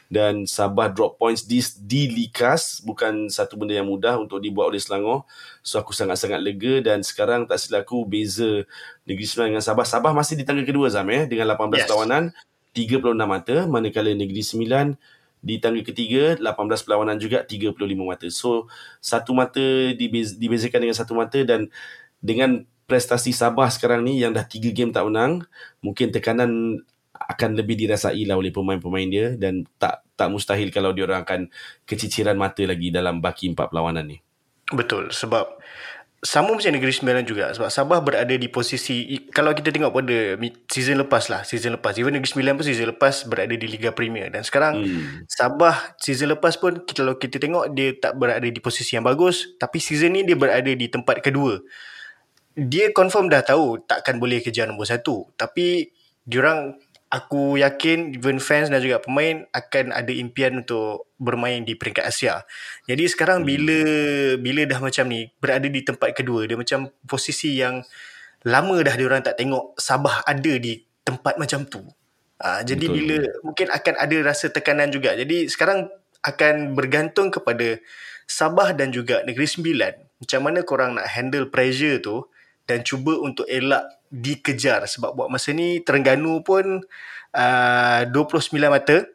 [0.08, 4.80] dan Sabah drop points di di Likas bukan satu benda yang mudah untuk dibuat oleh
[4.80, 5.28] Selangor.
[5.60, 8.64] So aku sangat-sangat lega dan sekarang tak silap aku beza
[9.04, 9.84] Negeri Sembilan dengan Sabah.
[9.84, 11.86] Sabah masih di tangga kedua Zam eh dengan 18 Yes.
[11.88, 12.32] perlawanan
[12.72, 14.86] 36 mata manakala Negeri Sembilan
[15.38, 18.26] di tangga ketiga 18 perlawanan juga 35 mata.
[18.30, 18.66] So
[18.98, 19.62] satu mata
[19.94, 21.70] dibez, dibezakan dengan satu mata dan
[22.18, 25.44] dengan prestasi Sabah sekarang ni yang dah 3 game tak menang,
[25.84, 26.82] mungkin tekanan
[27.18, 31.40] akan lebih dirasai lah oleh pemain-pemain dia dan tak tak mustahil kalau dia orang akan
[31.82, 34.18] keciciran mata lagi dalam baki empat perlawanan ni.
[34.68, 35.58] Betul sebab
[36.18, 37.54] sama macam Negeri Sembilan juga.
[37.54, 40.18] Sebab Sabah berada di posisi kalau kita tengok pada
[40.66, 41.94] season lepas lah season lepas.
[41.94, 44.26] Even Negeri Sembilan pun season lepas berada di Liga Premier.
[44.26, 45.22] Dan sekarang Hmm.
[45.30, 49.54] Sabah season lepas pun kita- kalau kita tengok dia tak berada di posisi yang bagus.
[49.62, 51.62] Tapi season ni dia berada di tempat kedua.
[52.58, 55.30] Dia confirm dah tahu takkan boleh kejar nombor satu.
[55.38, 55.86] Tapi
[56.26, 56.74] diorang
[57.08, 62.44] aku yakin even fans dan juga pemain akan ada impian untuk bermain di peringkat Asia.
[62.84, 63.48] Jadi sekarang Hmm.
[63.48, 63.80] bila
[64.36, 67.80] bila dah macam ni berada di tempat kedua dia macam posisi yang
[68.44, 71.82] lama dah diorang tak tengok Sabah ada di tempat macam tu.
[72.38, 72.94] Ah jadi Betul.
[72.94, 75.16] bila mungkin akan ada rasa tekanan juga.
[75.16, 75.88] Jadi sekarang
[76.22, 77.80] akan bergantung kepada
[78.28, 82.26] Sabah dan juga Negeri Sembilan macam mana korang nak handle pressure tu
[82.68, 84.84] dan cuba untuk elak dikejar.
[84.84, 86.84] Sebab buat masa ni Terengganu pun
[87.32, 89.08] uh, 29 mata.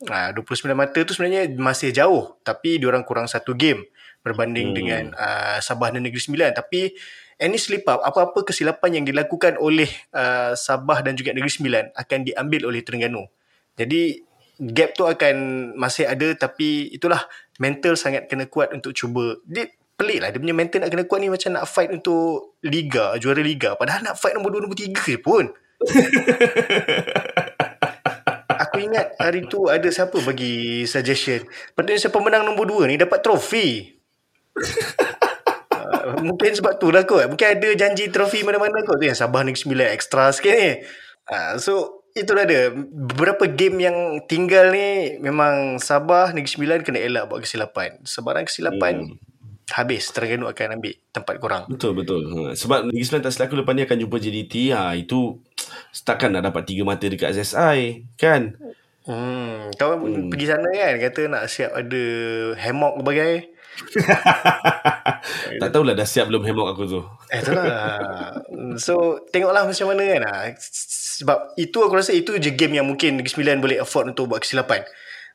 [0.00, 2.36] Uh, 29 mata tu sebenarnya masih jauh.
[2.44, 3.88] Tapi diorang kurang satu game
[4.20, 4.76] berbanding Hmm.
[4.76, 4.78] hmm.
[4.78, 6.52] dengan uh, Sabah dan Negeri Sembilan.
[6.52, 6.92] Tapi
[7.40, 12.18] any slip up apa-apa kesilapan yang dilakukan oleh uh, Sabah dan juga Negeri Sembilan akan
[12.28, 13.24] diambil oleh Terengganu.
[13.80, 14.20] Jadi
[14.60, 15.36] gap tu akan
[15.72, 16.36] masih ada.
[16.36, 17.24] Tapi itulah
[17.56, 19.40] mental sangat kena kuat untuk cuba.
[19.48, 19.68] Dia
[20.00, 20.32] pelik lah.
[20.32, 23.76] Dia punya mental nak kena kuat ni macam nak fight untuk liga juara liga.
[23.76, 25.44] Padahal nak fight nombor 2 nombor 3 je pun.
[28.64, 31.44] Aku ingat hari tu ada siapa bagi suggestion.
[31.76, 33.92] Indonesia pemenang nombor 2 ni dapat trofi.
[34.56, 37.28] Uh, mungkin sebab tu lah kot.
[37.28, 38.96] Mungkin ada janji trofi mana-mana kot.
[38.96, 40.80] Tu yang Sabah Negeri Sembilan extra sikit ni.
[41.28, 42.72] Uh, So itulah dia.
[43.12, 48.00] Beberapa game yang tinggal ni Memang Sabah Negeri Sembilan kena elak buat kesilapan.
[48.04, 49.29] Sebarang kesilapan Hmm.
[49.70, 52.26] Habis Terengganu akan ambil tempat korang Betul betul.
[52.26, 54.54] Ha, sebab Negeri Sembilan tak silap aku lepas ni akan jumpa JDT.
[54.74, 55.38] Ha itu
[56.02, 58.58] takkan nak dapat tiga mata dekat SSI kan?
[59.08, 60.28] Hmm, kau hmm.
[60.28, 62.04] pergi sana kan Kata nak siap ada
[62.60, 63.48] Hammock berbagai
[65.62, 67.00] tak tahulah dah siap belum hemok aku tu.
[67.32, 68.28] Eh tu lah
[68.76, 70.42] So tengoklah macam mana kan ah.
[71.16, 74.44] Sebab itu aku rasa Itu je game yang mungkin Negeri Sembilan boleh afford Untuk buat
[74.44, 74.84] kesilapan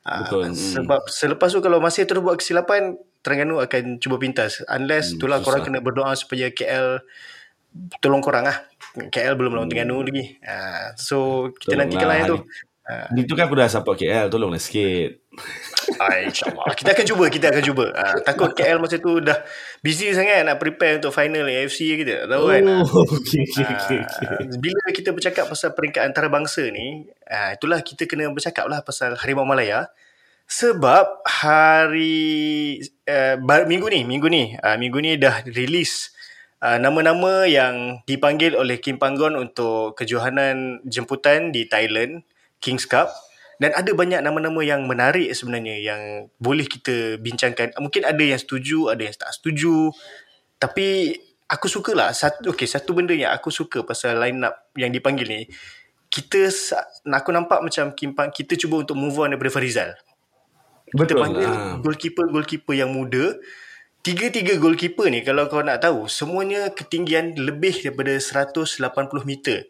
[0.06, 0.54] Ah, Betul, hmm.
[0.54, 2.94] Sebab selepas tu Kalau masih terus buat kesilapan
[3.26, 5.46] Terengganu akan cuba pintas Unless Hmm, itulah susah.
[5.50, 7.02] korang kena berdoa Supaya KL
[7.98, 8.56] Tolong korang lah
[9.04, 13.34] KL belum lawan Terengganu lagi Ah, So kita Tolonglah, nantikan lah yang tu hari- Itu
[13.34, 14.30] kan aku dah support KL.
[14.30, 15.26] Tolonglah sikit.
[15.96, 19.36] Ah, InsyaAllah Kita akan cuba Kita akan cuba ah, Takut KL masa tu dah
[19.80, 24.24] Busy sangat Nak prepare untuk final AFC kita tahu kan Oh, okay, okay, okay, okay.
[24.24, 29.12] Ah, bila kita bercakap pasal peringkat antarabangsa ni, ah, itulah kita kena bercakap lah pasal
[29.14, 29.90] Harimau Malaya.
[30.46, 32.78] Sebab hari
[33.10, 33.34] uh,
[33.66, 36.14] minggu ni, minggu ni, uh, minggu ni dah release
[36.62, 42.22] uh, nama-nama yang dipanggil oleh Kim Panggon untuk kejohanan jemputan di Thailand,
[42.62, 43.10] Kings Cup.
[43.58, 46.02] Dan ada banyak nama-nama yang menarik sebenarnya yang
[46.38, 47.74] boleh kita bincangkan.
[47.80, 49.90] Mungkin ada yang setuju, ada yang tak setuju.
[50.62, 51.16] Tapi
[51.50, 55.46] aku sukalah satu okey satu benda yang aku suka pasal line up yang dipanggil ni
[56.10, 56.50] kita
[57.06, 59.94] aku nampak macam Kim Pang kita cuba untuk move on daripada Farizal.
[60.86, 61.18] Kita Betul.
[61.18, 61.74] panggil Ah.
[61.78, 63.34] goalkeeper-goalkeeper yang muda.
[64.00, 69.66] Tiga-tiga goalkeeper ni kalau kau nak tahu, semuanya ketinggian lebih daripada 180 meter.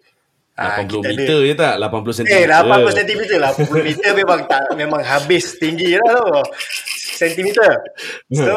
[0.53, 1.75] Ah, 80 kita ada- meter je tak?
[1.79, 2.27] 80 cm.
[2.31, 3.51] Eh, 80 cm lah.
[3.53, 6.29] 80 meter memang tak memang habis tinggi lah tu.
[7.17, 7.73] Sentimeter.
[8.29, 8.53] So,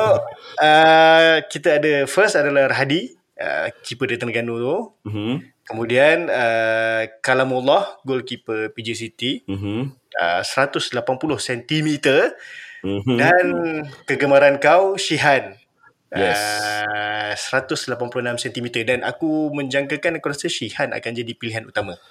[0.60, 4.76] uh, kita ada first adalah Rahadi, uh, keeper dari Terengganu tu.
[5.08, 5.59] Mhm.
[5.70, 9.94] Kemudian uh, Kalamullah, goalkeeper PJ City, Mhm.
[10.18, 11.90] uh, 180 cm.
[12.82, 13.16] Mhm.
[13.22, 13.46] Dan
[14.10, 15.54] kegemaran kau, Shihan.
[16.10, 16.42] Yes.
[16.42, 22.02] Uh, 186 cm dan aku menjangkakan aku rasa Shihan akan jadi pilihan utama.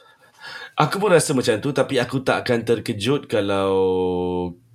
[0.78, 3.74] Aku pun rasa macam tu tapi aku tak akan terkejut kalau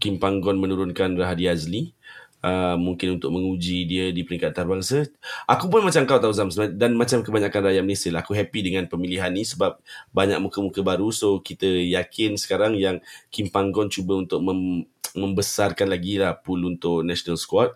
[0.03, 1.95] Kim Panggon menurunkan Rahadi Azli.
[2.43, 5.07] Uh, mungkin untuk menguji dia di peringkat antarabangsa.
[5.47, 8.19] Aku pun macam kau tahu Zam dan macam kebanyakan rakyat Malaysia lah.
[8.19, 9.79] Aku happy dengan pemilihan ni sebab
[10.11, 11.07] banyak muka-muka baru.
[11.15, 12.99] So kita yakin sekarang yang
[13.31, 14.83] Kim Panggon cuba untuk mem-
[15.15, 17.71] membesarkan lagi lah pool untuk national squad.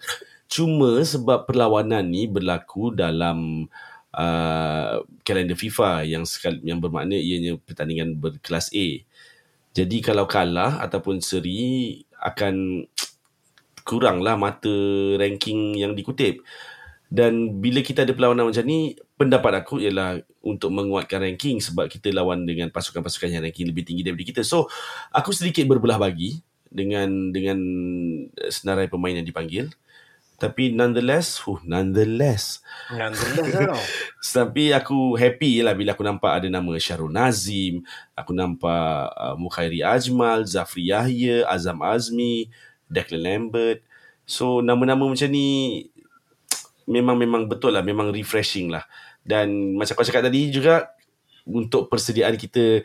[0.52, 3.72] Cuma sebab perlawanan ni berlaku dalam
[4.12, 9.00] uh, kalender FIFA yang sekali, yang bermakna ianya pertandingan berkelas A.
[9.72, 12.84] Jadi kalau kalah ataupun seri akan
[13.88, 14.76] kuranglah mata
[15.16, 16.44] ranking yang dikutip.
[17.08, 22.12] Dan bila kita ada perlawanan macam ni, pendapat aku ialah untuk menguatkan ranking sebab kita
[22.12, 24.42] lawan dengan pasukan-pasukan yang ranking lebih tinggi daripada kita.
[24.44, 24.68] So,
[25.16, 27.58] aku sedikit berbelah bagi dengan dengan
[28.52, 29.72] senarai pemain yang dipanggil.
[30.38, 32.62] Tapi nonetheless, huh, nonetheless,
[32.94, 33.82] Nonetheless tau.
[34.46, 37.82] tapi aku happy lah bila aku nampak ada nama Syarul Nazim,
[38.14, 42.54] aku nampak uh, Mukhairi Ajmal, Zafri Yahya, Azam Azmi,
[42.88, 43.80] Declan Lambert.
[44.28, 45.88] So nama-nama macam ni
[46.88, 48.84] memang memang betul lah, memang refreshing lah.
[49.24, 50.96] Dan macam kau cakap tadi juga
[51.48, 52.84] untuk persediaan kita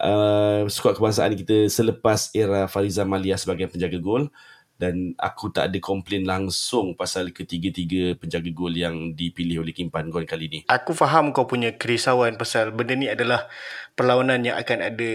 [0.00, 4.32] uh, skuad kebangsaan kita selepas era Fariza Malia sebagai penjaga gol
[4.74, 10.10] dan aku tak ada komplain langsung pasal ketiga-tiga penjaga gol yang dipilih oleh Kim Pan
[10.10, 10.60] Gon kali ni.
[10.66, 13.46] Aku faham kau punya kerisauan pasal benda ni adalah
[13.94, 15.10] perlawanan yang akan ada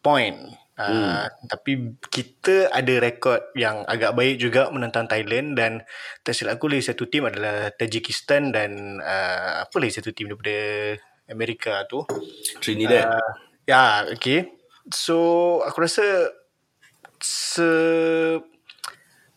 [0.00, 0.54] point.
[0.72, 0.88] Hmm.
[0.88, 5.84] Uh, tapi kita ada rekod yang agak baik juga menentang Thailand dan
[6.24, 10.56] tak aku lagi satu tim adalah Tajikistan dan uh, apa lagi satu tim daripada
[11.28, 12.08] Amerika tu.
[12.64, 13.04] Trinidad.
[13.04, 13.32] Uh,
[13.68, 14.56] ya, okay.
[14.88, 16.32] So aku rasa
[17.20, 17.68] se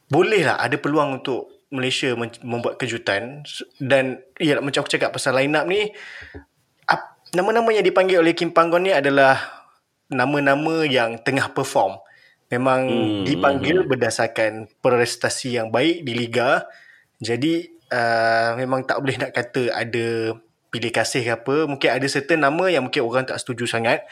[0.08, 3.44] boleh lah ada peluang untuk Malaysia membuat kejutan
[3.84, 5.92] dan ya macam aku cakap pasal line up ni
[7.36, 9.65] nama-nama yang dipanggil oleh Kim Panggon ni adalah
[10.10, 11.98] nama-nama yang tengah perform.
[12.54, 13.24] Memang hmm.
[13.26, 16.70] dipanggil berdasarkan prestasi yang baik di liga.
[17.18, 20.38] Jadi uh, memang tak boleh nak kata ada
[20.70, 21.56] pilih kasih ke apa.
[21.66, 24.06] Mungkin ada certain nama yang mungkin orang tak setuju sangat.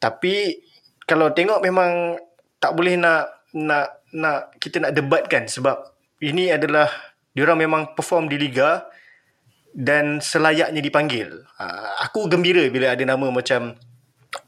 [0.00, 0.64] Tapi
[1.04, 2.16] kalau tengok memang
[2.56, 5.76] tak boleh nak nak nak kita nak debatkan sebab
[6.24, 6.88] ini adalah
[7.36, 8.88] diorang memang perform di liga
[9.74, 11.44] dan selayaknya dipanggil.
[11.58, 13.74] Uh, aku gembira bila ada nama macam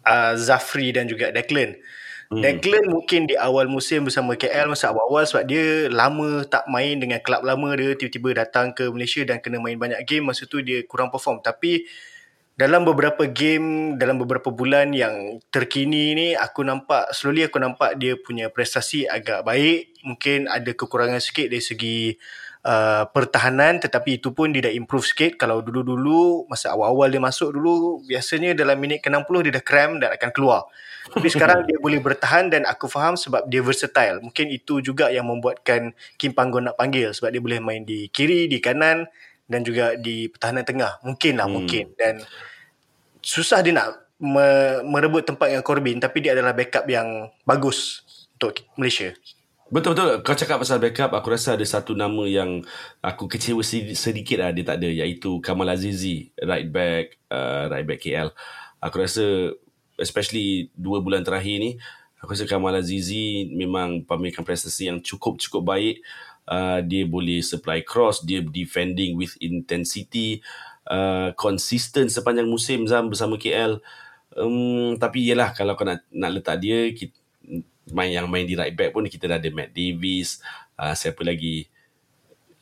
[0.07, 1.79] uh, Zafri dan juga Declan.
[2.27, 2.43] Hmm.
[2.43, 7.23] Declan mungkin di awal musim bersama KL masa awal-awal sebab dia lama tak main dengan
[7.23, 10.83] kelab lama dia tiba-tiba datang ke Malaysia dan kena main banyak game masa tu dia
[10.91, 11.87] kurang perform tapi
[12.57, 18.17] dalam beberapa game dalam beberapa bulan yang terkini ni aku nampak slowly aku nampak dia
[18.17, 22.17] punya prestasi agak baik mungkin ada kekurangan sikit dari segi
[22.67, 25.39] uh, pertahanan tetapi itu pun dia dah improve sikit.
[25.39, 30.11] Kalau dulu-dulu masa awal-awal dia masuk dulu biasanya dalam minit ke-60 dia dah cramp dan
[30.13, 30.67] akan keluar.
[31.07, 34.19] Tapi sekarang dia boleh bertahan dan aku faham sebab dia versatile.
[34.19, 38.51] Mungkin itu juga yang membuatkan Kim Panggon nak panggil sebab dia boleh main di kiri
[38.51, 39.07] di kanan
[39.47, 40.99] dan juga di pertahanan tengah.
[41.07, 41.55] Mungkin lah hmm.
[41.55, 41.85] mungkin.
[41.95, 42.19] Dan
[43.23, 48.03] susah dia nak me- merebut tempat dengan Corbin tapi dia adalah backup yang bagus
[48.37, 49.15] untuk Malaysia
[49.67, 50.23] Betul-betul.
[50.23, 52.63] Kau cakap pasal backup, aku rasa ada satu nama yang
[53.03, 53.67] aku kecewa
[53.99, 58.31] sedikit lah dia tak ada, iaitu Kamal Azizi, right back, uh, right back KL.
[58.79, 59.51] Aku rasa,
[59.99, 61.83] especially dua bulan terakhir ni,
[62.23, 65.99] aku rasa Kamal Azizi memang pamerkan prestasi yang cukup-cukup baik.
[66.47, 70.47] Uh, dia boleh supply cross, dia defending with intensity,
[70.87, 73.83] uh, consistent sepanjang musim Zam bersama KL.
[74.39, 77.26] Um, tapi yelah, kalau kau nak, nak letak dia, kita,
[77.91, 80.43] main yang main di right back pun kita dah ada Matt Davis,
[80.79, 81.71] uh, siapa lagi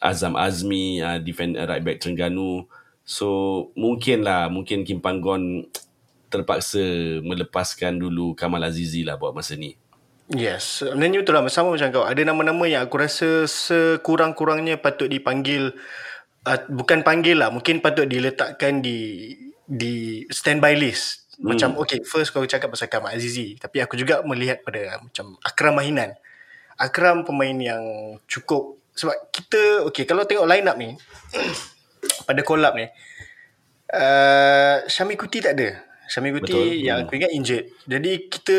[0.00, 2.68] Azam Azmi, uh, defend uh, right back Terengganu.
[3.04, 3.28] So
[3.76, 5.68] mungkin lah, mungkin Kim Panggon
[6.32, 6.80] terpaksa
[7.22, 9.76] melepaskan dulu Kamal Azizi lah buat masa ni.
[10.32, 12.04] Yes, sebenarnya betul lah sama macam kau.
[12.08, 15.76] Ada nama-nama yang aku rasa sekurang-kurangnya patut dipanggil
[16.48, 19.32] uh, bukan panggil lah, mungkin patut diletakkan di
[19.64, 21.23] di standby list.
[21.42, 21.82] Macam hmm.
[21.82, 26.14] okay, first kau cakap pasal Kamal Azizi, tapi aku juga melihat pada macam Akram Mahinan.
[26.78, 27.82] Akram pemain yang
[28.26, 30.94] cukup sebab kita okay kalau tengok line up ni
[32.30, 32.86] pada collab ni
[33.90, 35.82] uh, Syami Kuti tak ada.
[36.10, 36.84] Syami Kuti Betul.
[36.84, 37.66] yang aku ingat injured.
[37.86, 38.58] Jadi kita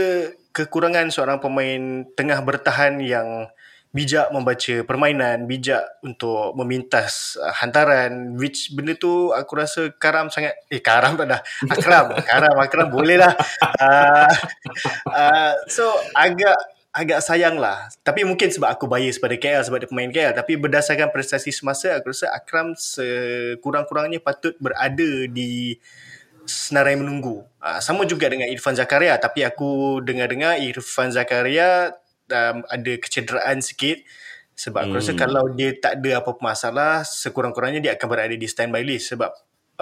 [0.56, 3.52] kekurangan seorang pemain tengah bertahan yang
[3.96, 10.60] bijak membaca permainan, bijak untuk memintas uh, hantaran which benda tu aku rasa Karam sangat
[10.68, 11.42] eh Karam tak dah.
[11.74, 13.32] Akram, Karam, Akram boleh lah.
[13.80, 14.28] Uh,
[15.16, 16.60] uh, so agak
[16.92, 17.88] agak sayang lah.
[18.04, 20.36] Tapi mungkin sebab aku bias pada KL sebab dia pemain KL.
[20.36, 25.80] Tapi berdasarkan prestasi semasa, aku rasa Akram sekurang-kurangnya patut berada di
[26.44, 27.48] senarai menunggu.
[27.64, 29.16] Uh, sama juga dengan Irfan Zakaria.
[29.16, 31.96] Tapi aku dengar-dengar Irfan Zakaria
[32.32, 34.02] um, ada kecederaan sikit.
[34.56, 35.20] Sebab aku rasa Hmm.
[35.20, 39.12] kalau dia tak ada apa-apa masalah, sekurang-kurangnya dia akan berada di standby list.
[39.12, 39.28] Sebab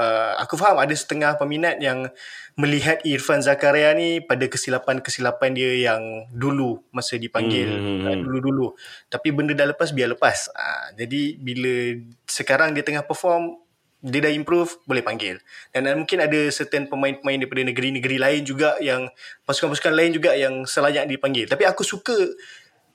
[0.01, 2.09] uh, aku faham ada setengah peminat yang
[2.57, 8.05] melihat Irfan Zakaria ni pada kesilapan-kesilapan dia yang dulu masa dipanggil Hmm.
[8.05, 8.73] uh, dulu-dulu.
[9.13, 10.49] Tapi benda dah lepas biar lepas.
[10.53, 13.62] Uh, jadi bila sekarang dia tengah perform
[14.03, 15.39] dia dah improve boleh panggil.
[15.71, 19.07] Dan uh, mungkin ada certain pemain-pemain daripada negeri-negeri lain juga yang
[19.47, 21.47] pasukan-pasukan lain juga yang selayak dipanggil.
[21.47, 22.15] Tapi aku suka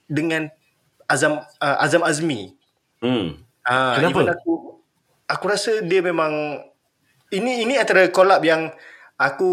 [0.04, 0.52] dengan
[1.08, 2.58] Azam uh, Azam Azmi
[2.98, 3.38] Hmm.
[3.62, 4.34] Ah, Kenapa?
[4.34, 4.82] aku
[5.30, 6.58] aku rasa dia memang
[7.30, 8.72] ini ini antara collab yang
[9.20, 9.52] aku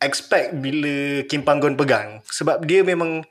[0.00, 3.24] expect bila Kim Panggon pegang sebab dia memang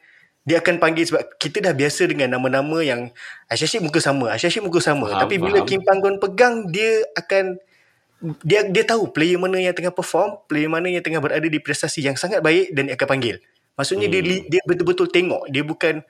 [0.46, 3.10] dia akan panggil sebab kita dah biasa dengan nama-nama yang
[3.50, 5.10] Aisyah muka sama, Aisyah muka sama.
[5.10, 5.70] Faham, Tapi bila faham.
[5.74, 7.58] Kim Panggon pegang dia akan
[8.46, 12.06] dia dia tahu player mana yang tengah perform, player mana yang tengah berada di prestasi
[12.06, 13.36] yang sangat baik dan dia akan panggil.
[13.76, 14.30] Maksudnya dia Hmm.
[14.30, 15.50] li- dia betul-betul tengok.
[15.50, 16.06] Dia bukan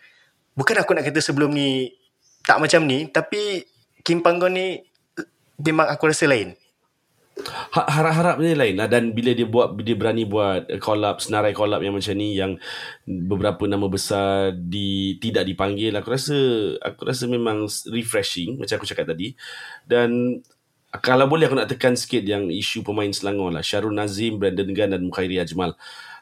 [0.53, 1.95] bukan aku nak kata sebelum ni
[2.43, 3.63] tak macam ni tapi
[4.05, 4.83] Kim Panggon ni
[5.57, 6.53] memang aku rasa lain.
[7.43, 8.87] Ha- harap-harapnya lain lah.
[8.87, 12.55] Dan bila dia buat dia berani buat collab senarai collab yang macam ni yang
[13.03, 16.37] beberapa nama besar di tidak dipanggil aku rasa
[16.79, 19.35] aku rasa memang refreshing macam aku cakap tadi.
[19.83, 20.39] Dan
[21.03, 23.59] kalau boleh aku nak tekan sikit yang isu pemain Selangor lah.
[23.59, 25.75] Syarul Nazim, Brandon Gan dan Mukhairi Ajmal.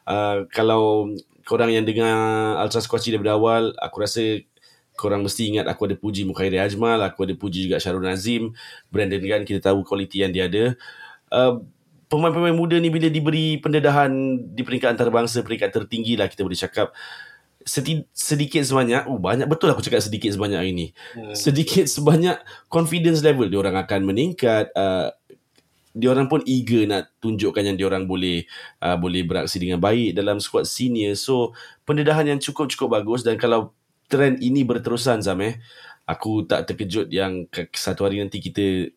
[0.10, 1.14] Uh, kalau
[1.46, 4.42] korang yang dengar Ultras Kochi daripada awal aku rasa
[4.98, 8.58] korang mesti ingat aku ada puji Mukhairi Ajmal aku ada puji juga Syarul Nazim.
[8.90, 10.74] Brandon Gan kita tahu kualiti yang dia ada
[11.34, 11.60] uh,
[12.08, 14.14] pemain-pemain muda ni bila diberi pendedahan
[14.54, 16.94] di peringkat antarabangsa peringkat tertinggi lah kita boleh cakap.
[17.64, 20.88] Seti, sedikit sebanyak oh banyak betul aku cakap sedikit sebanyak hari ni.
[21.16, 21.32] Hmm.
[21.32, 22.36] sedikit sebanyak
[22.68, 25.16] confidence level dia orang akan meningkat uh,
[25.96, 28.44] dia orang pun eager nak tunjukkan yang dia orang boleh
[28.82, 31.16] uh, boleh beraksi dengan baik dalam squad senior.
[31.16, 31.56] So
[31.88, 33.72] pendedahan yang cukup-cukup bagus dan kalau
[34.12, 35.62] trend ini berterusan Zam eh
[36.04, 38.92] aku tak terkejut yang satu hari nanti kita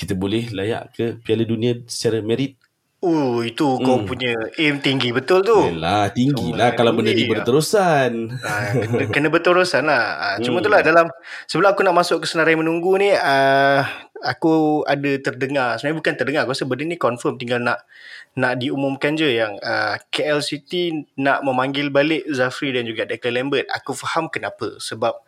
[0.00, 2.56] kita boleh layak ke Piala Dunia secara merit
[3.00, 4.04] Oh, itu kau Hmm.
[4.04, 5.56] punya aim tinggi betul tu.
[5.56, 10.04] Yelah tinggi lah Cuma kalau benda ni ni, berterusan Ah, kena, kena beturusan lah.
[10.20, 10.68] Ah, cuma Hmm.
[10.68, 11.06] itulah dalam
[11.48, 13.80] sebelum aku nak masuk ke senarai menunggu ni uh,
[14.20, 17.88] aku ada terdengar sebenarnya bukan terdengar aku rasa benda ni confirm tinggal nak
[18.36, 23.64] nak diumumkan je yang uh, KL City nak memanggil balik Zafri dan juga Declan Lambert.
[23.72, 25.24] Aku faham kenapa sebab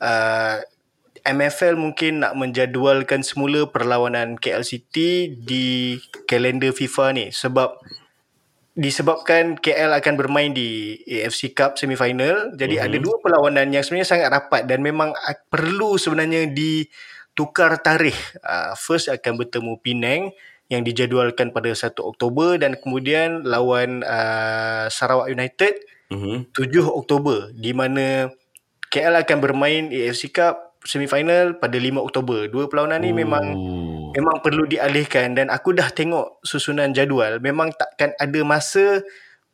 [0.00, 0.56] uh,
[1.22, 7.78] MFL mungkin nak menjadualkan semula perlawanan KL City di kalender FIFA ni sebab
[8.72, 12.56] disebabkan KL akan bermain di AFC Cup semifinal.
[12.56, 12.84] Jadi Mhm.
[12.88, 15.12] ada dua perlawanan yang sebenarnya sangat rapat dan memang
[15.52, 18.16] perlu sebenarnya ditukar tarikh.
[18.40, 20.22] Uh, first akan bertemu Penang
[20.72, 25.76] yang dijadualkan pada 1 Oktober dan kemudian lawan uh, Sarawak United
[26.08, 26.56] mm-hmm.
[26.56, 28.32] 7 Oktober di mana
[28.88, 32.50] KL akan bermain AFC Cup semifinal pada 5 Oktober.
[32.50, 33.44] Dua perlawanan ni memang
[34.12, 34.20] Oh.
[34.20, 39.00] memang perlu dialihkan dan aku dah tengok susunan jadual memang takkan ada masa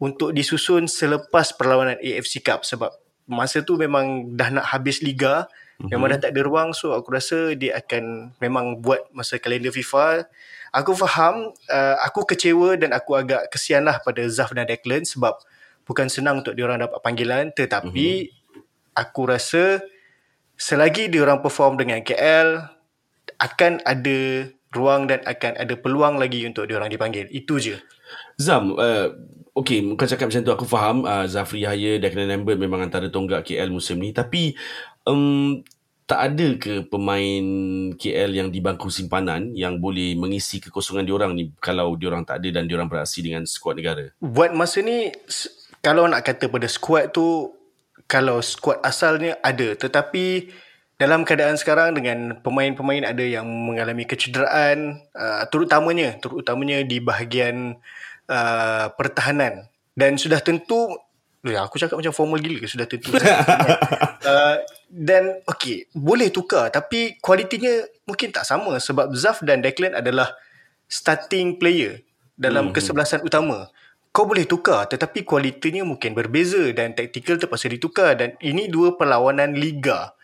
[0.02, 2.90] untuk disusun selepas perlawanan AFC Cup sebab
[3.30, 5.94] masa tu memang dah nak habis liga mm-hmm.
[5.94, 10.26] memang dah tak ada ruang so aku rasa dia akan memang buat masa kalender FIFA
[10.74, 15.38] aku faham uh, aku kecewa dan aku agak kesian lah pada Zaf dan Declan sebab
[15.86, 18.98] bukan senang untuk diorang dapat panggilan tetapi mm-hmm.
[18.98, 19.78] aku rasa
[20.58, 22.66] selagi diorang perform dengan KL
[23.38, 27.30] akan ada ruang dan akan ada peluang lagi untuk diorang dipanggil.
[27.30, 27.78] Itu je.
[28.36, 29.14] Zam, uh,
[29.54, 33.48] okay, kau cakap macam tu aku faham uh, Zafri Yahya, Declan Lambert memang antara tonggak
[33.48, 34.58] KL musim ni tapi
[35.06, 35.62] um,
[36.08, 37.44] tak ada ke pemain
[38.00, 42.60] KL yang di bangku simpanan yang boleh mengisi kekosongan diorang ni kalau diorang tak ada
[42.60, 44.08] dan diorang beraksi dengan skuad negara?
[44.24, 45.12] Buat masa ni
[45.84, 47.52] kalau nak kata pada squad tu
[48.08, 50.50] kalau squad asalnya ada tetapi
[50.98, 57.78] dalam keadaan sekarang dengan pemain-pemain ada yang mengalami kecederaan uh, terutamanya terutamanya di bahagian
[58.26, 60.98] uh, pertahanan dan sudah tentu
[61.46, 63.14] Ya, aku cakap macam formal gila ke sudah tentu.
[63.14, 64.56] uh,
[64.90, 70.34] dan okay, boleh tukar tapi kualitinya mungkin tak sama sebab Zaf dan Declan adalah
[70.90, 72.02] starting player
[72.34, 72.76] dalam mm-hmm.
[72.76, 73.70] kesebelasan utama.
[74.10, 79.54] Kau boleh tukar tetapi kualitinya mungkin berbeza dan taktikal terpaksa ditukar dan ini dua perlawanan
[79.54, 80.16] liga.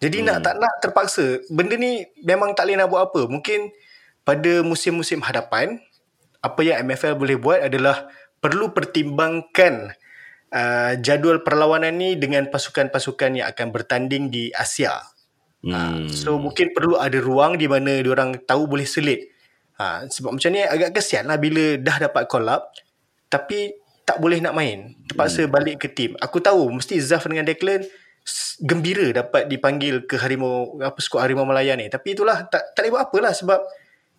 [0.00, 0.26] Jadi mm.
[0.26, 1.42] nak tak nak terpaksa.
[1.50, 3.22] Benda ni memang tak boleh nak buat apa.
[3.28, 3.74] Mungkin
[4.24, 5.82] pada musim-musim hadapan
[6.44, 8.08] apa yang MFL boleh buat adalah
[8.40, 9.96] perlu pertimbangkan
[10.52, 15.00] uh, jadual perlawanan ni dengan pasukan-pasukan yang akan bertanding di Asia.
[15.64, 15.72] Hmm.
[15.72, 19.32] Uh, so mungkin perlu ada ruang di mana orang tahu boleh selit.
[19.74, 22.70] Ha, sebab macam ni agak kesian lah bila dah dapat call up
[23.34, 23.74] tapi
[24.06, 24.94] tak boleh nak main.
[25.10, 25.50] Terpaksa hmm.
[25.50, 26.14] balik ke tim.
[26.22, 27.82] Aku tahu mesti Zaf dengan Declan
[28.62, 31.90] gembira dapat dipanggil ke Harimau apa skuad Harimau Malaya ni.
[31.90, 33.58] Tapi itulah tak tak boleh buat apalah sebab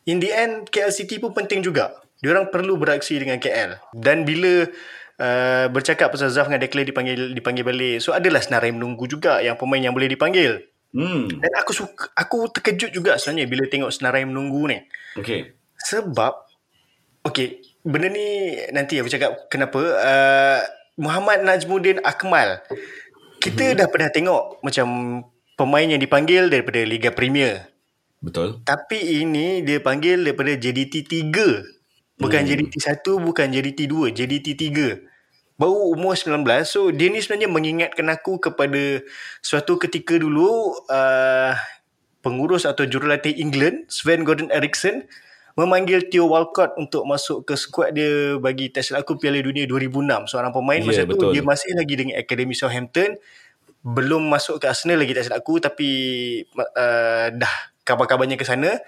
[0.09, 1.95] in the end KL City pun penting juga.
[2.19, 3.77] Diorang perlu beraksi dengan KL.
[3.93, 4.65] Dan bila
[5.21, 7.97] uh, bercakap pasal Zaf dengan Declan dipanggil dipanggil balik.
[8.01, 10.65] So adalah senarai menunggu juga yang pemain yang boleh dipanggil.
[10.95, 11.27] Hmm.
[11.27, 14.79] Dan aku suka aku terkejut juga sebenarnya bila tengok senarai menunggu ni.
[15.19, 15.53] Okay.
[15.75, 16.33] Sebab
[17.27, 20.59] okay, benda ni nanti aku cakap kenapa uh,
[20.97, 22.65] Muhammad Najmuddin Akmal.
[23.39, 23.77] Kita hmm.
[23.77, 24.87] dah pernah tengok macam
[25.53, 27.69] pemain yang dipanggil daripada Liga Premier.
[28.19, 28.65] Betul.
[28.65, 32.17] Tapi ini dia panggil daripada JDT 3.
[32.17, 32.49] Bukan hmm.
[32.49, 32.73] JDT
[33.05, 35.15] 1, bukan JDT 2, JDT 3
[35.55, 38.99] baru umur 19 so dia ni sebenarnya mengingatkan aku kepada
[39.39, 41.55] suatu ketika dulu uh,
[42.19, 45.07] pengurus atau jurulatih England Sven Gordon Eriksson
[45.55, 50.51] memanggil Theo Walcott untuk masuk ke skuad dia bagi tes aku Piala Dunia 2006 seorang
[50.51, 51.31] pemain yeah, masa betul.
[51.31, 53.15] tu dia masih lagi dengan Academy Southampton
[53.85, 55.89] belum masuk ke Arsenal lagi tak silap aku tapi
[56.59, 57.55] uh, dah
[57.87, 58.83] kabar-kabarnya ke sana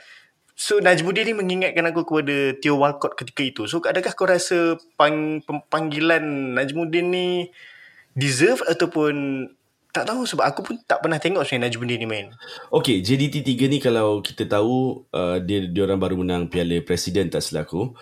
[0.57, 3.69] So Najmuddin ni mengingatkan aku kepada Theo Walcott ketika itu.
[3.69, 5.37] So adakah kau rasa pang,
[5.69, 7.53] panggilan Najmuddin ni
[8.17, 9.45] deserve ataupun
[9.91, 12.27] tak tahu sebab aku pun tak pernah tengok sebenarnya Najmuddin ni main.
[12.69, 17.31] Okay, JDT 3 ni kalau kita tahu uh, dia dia orang baru menang Piala Presiden
[17.33, 17.97] tak selaku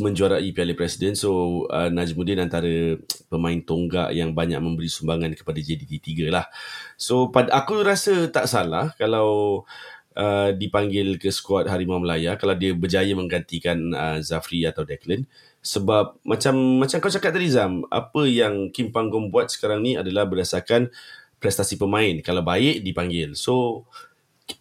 [0.00, 1.12] menjuarai Piala Presiden.
[1.12, 2.96] So uh, Najmuddin antara
[3.28, 6.48] pemain tonggak yang banyak memberi sumbangan kepada JDT 3 lah.
[6.96, 9.62] So pada aku rasa tak salah kalau
[10.16, 15.26] uh, dipanggil ke skuad Harimau Melaya kalau dia berjaya menggantikan uh, Zafri atau Declan
[15.64, 16.54] sebab macam
[16.84, 20.92] macam kau cakap tadi Zam apa yang Kim Panggung buat sekarang ni adalah berdasarkan
[21.44, 22.16] prestasi pemain.
[22.24, 23.36] Kalau baik dipanggil.
[23.36, 23.84] So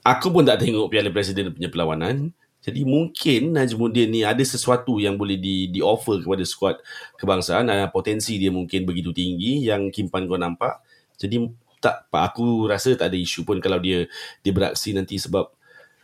[0.03, 2.35] aku pun tak tengok Piala Presiden punya perlawanan.
[2.63, 6.75] Jadi mungkin Najmuddin ni ada sesuatu yang boleh di di offer kepada skuad
[7.15, 7.71] kebangsaan.
[7.71, 10.83] Uh, potensi dia mungkin begitu tinggi yang Kim Panggung nampak.
[11.15, 11.47] Jadi
[11.79, 14.07] tak aku rasa tak ada isu pun kalau dia
[14.43, 15.47] dia beraksi nanti sebab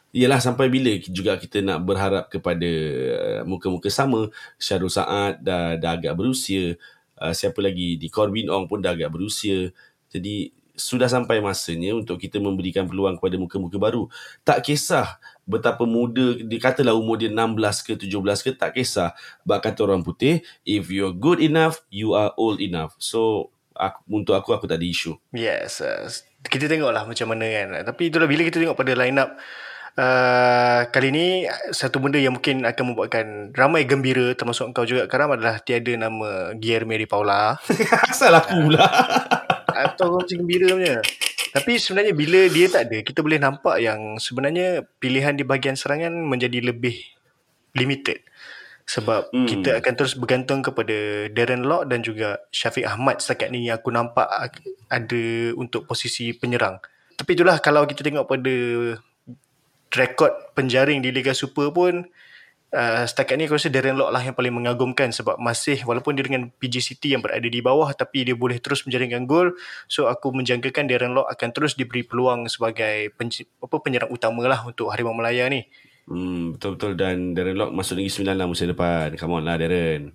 [0.09, 2.65] Yalah sampai bila juga kita nak berharap kepada
[3.13, 4.33] uh, muka-muka sama.
[4.57, 6.81] Syarul Saad dah, dah agak berusia.
[7.13, 7.93] Uh, Siapa lagi?
[7.93, 9.69] Di Corbin Ong pun dah agak berusia.
[10.09, 10.49] Jadi
[10.79, 14.07] sudah sampai masanya untuk kita memberikan peluang kepada muka-muka baru
[14.47, 18.15] Tak kisah betapa muda Dikatalah umur dia 16 ke 17
[18.47, 19.11] ke tak kisah
[19.43, 24.35] Bak kata orang putih If you're good enough, you are old enough So aku, untuk
[24.35, 25.15] aku aku tak ada isu.
[25.31, 26.03] Yes, uh,
[26.43, 27.67] kita tengoklah macam mana kan.
[27.87, 29.39] Tapi itulah bila kita tengok pada line up
[29.95, 31.27] uh, kali ni
[31.71, 33.25] satu benda yang mungkin akan membuatkan
[33.55, 37.55] ramai gembira termasuk kau juga Karam adalah tiada nama Guillermo Paula.
[38.11, 38.87] Asal aku pula.
[39.87, 40.99] Atau kau macam gembira punya.
[41.49, 46.13] Tapi sebenarnya bila dia tak ada, kita boleh nampak yang sebenarnya pilihan di bahagian serangan
[46.13, 46.99] menjadi lebih
[47.73, 48.21] limited
[48.89, 49.45] sebab hmm.
[49.45, 53.93] kita akan terus bergantung kepada Darren Lock dan juga Syafiq Ahmad setakat ni yang aku
[53.93, 54.25] nampak
[54.89, 55.23] ada
[55.53, 56.81] untuk posisi penyerang.
[57.13, 58.55] Tapi itulah kalau kita tengok pada
[59.93, 62.09] rekod penjaring di Liga Super pun
[62.73, 66.25] uh, setakat ni aku rasa Darren Lock lah yang paling mengagumkan sebab masih walaupun dia
[66.25, 69.57] dengan PG City yang berada di bawah tapi dia boleh terus menjaringkan gol.
[69.89, 74.61] So aku menjangkakan Darren Lock akan terus diberi peluang sebagai pen, apa penyerang utama lah
[74.65, 75.65] untuk Harimau Melaya ni.
[76.09, 79.13] Hmm, betul-betul dan Darren Lock masuk Negeri Sembilan lah musim depan.
[79.17, 80.13] Come on lah Darren.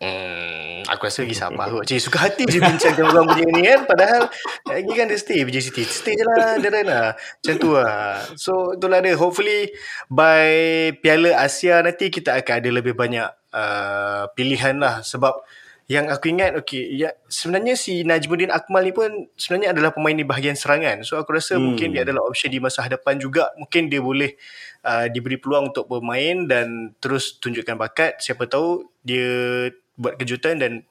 [0.00, 0.49] Hmm,
[0.90, 1.86] aku rasa lagi sabar kot.
[1.86, 3.80] Cik, suka hati je bincang dengan orang punya ni kan.
[3.86, 4.22] Padahal
[4.66, 5.82] lagi kan dia stay BJ City.
[5.86, 7.08] Stay je lah Darren lah.
[7.14, 8.26] Macam tu lah.
[8.34, 9.14] So itulah dia.
[9.14, 9.70] Hopefully
[10.10, 10.50] by
[10.98, 15.06] Piala Asia nanti kita akan ada lebih banyak uh, pilihan lah.
[15.06, 15.46] Sebab
[15.90, 20.22] yang aku ingat okay, ya, sebenarnya si Najmuddin Akmal ni pun sebenarnya adalah pemain di
[20.22, 21.02] bahagian serangan.
[21.02, 21.62] So aku rasa hmm.
[21.66, 23.50] mungkin dia adalah option di masa hadapan juga.
[23.58, 24.38] Mungkin dia boleh
[24.86, 28.22] uh, diberi peluang untuk bermain dan terus tunjukkan bakat.
[28.22, 29.66] Siapa tahu dia
[29.96, 30.84] buat kejutan dan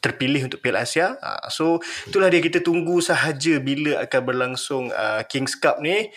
[0.00, 1.16] terpilih untuk Piala Asia.
[1.18, 1.64] Uh, so
[2.06, 6.12] itulah dia kita tunggu sahaja bila akan berlangsung uh, Kings Cup ni.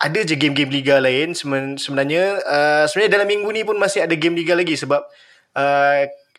[0.00, 4.32] Ada je game-game liga lain sebenarnya uh, sebenarnya dalam minggu ni pun masih ada game
[4.32, 5.04] liga lagi sebab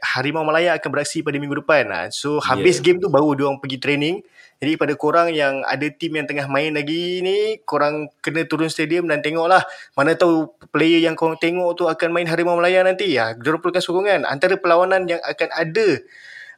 [0.02, 1.86] Harimau Malaya akan beraksi pada minggu depan.
[1.94, 2.00] Ha.
[2.10, 2.92] So habis yeah.
[2.92, 4.26] game tu baru dia orang pergi training.
[4.62, 9.10] Jadi pada korang yang ada tim yang tengah main lagi ni, korang kena turun stadium
[9.10, 9.66] dan tengoklah.
[9.98, 13.14] Mana tahu player yang korang tengok tu akan main Harimau Malaya nanti.
[13.14, 13.38] Ya, ha.
[13.38, 14.26] perlukan sokongan.
[14.26, 15.88] Antara perlawanan yang akan ada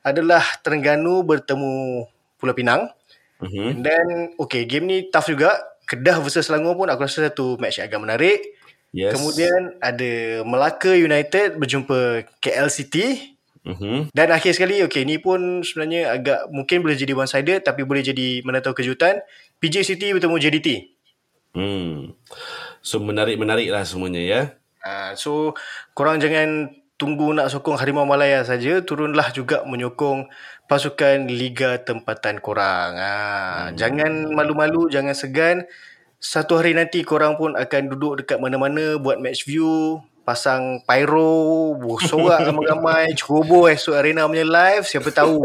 [0.04, 2.08] adalah Terengganu bertemu
[2.40, 2.92] Pulau Pinang.
[3.40, 3.70] Mm-hmm.
[3.84, 4.06] Dan
[4.40, 5.60] okay, game ni tough juga.
[5.84, 8.40] Kedah versus Selangor pun aku rasa satu match yang agak menarik.
[8.94, 9.18] Yes.
[9.18, 13.33] Kemudian ada Melaka United berjumpa KL City.
[13.64, 14.12] Mm-hmm.
[14.12, 18.44] Dan akhir sekali, okay, ni pun sebenarnya agak mungkin boleh jadi one-sided tapi boleh jadi
[18.44, 19.24] mana kejutan.
[19.64, 20.70] PJ City bertemu JDT.
[21.56, 22.18] Hmm.
[22.84, 24.42] So menarik-menarik lah semuanya ya.
[24.84, 25.32] Uh, so
[25.96, 30.28] korang jangan tunggu nak sokong Harimau Malaya saja, turunlah juga menyokong
[30.68, 33.00] pasukan Liga Tempatan korang.
[33.00, 33.80] Ha, hmm.
[33.80, 35.58] Jangan malu-malu, jangan segan.
[36.24, 42.48] Satu hari nanti korang pun akan duduk dekat mana-mana buat match view, pasang pyro, sorak
[42.48, 45.44] ramai-ramai, ceroboh esok arena punya live, siapa tahu.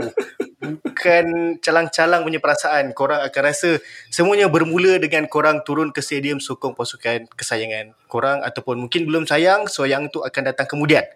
[0.59, 2.91] Bukan calang-calang punya perasaan.
[2.95, 3.79] Korang akan rasa
[4.11, 9.67] semuanya bermula dengan korang turun ke stadium sokong pasukan kesayangan korang ataupun mungkin belum sayang,
[9.71, 11.07] so yang tu akan datang kemudian.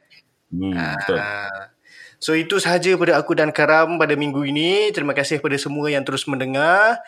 [0.53, 1.17] Hmm, betul.
[1.19, 1.73] Ah.
[2.23, 4.95] So itu sahaja pada aku dan Karam pada minggu ini.
[4.95, 7.03] Terima kasih kepada semua yang terus mendengar.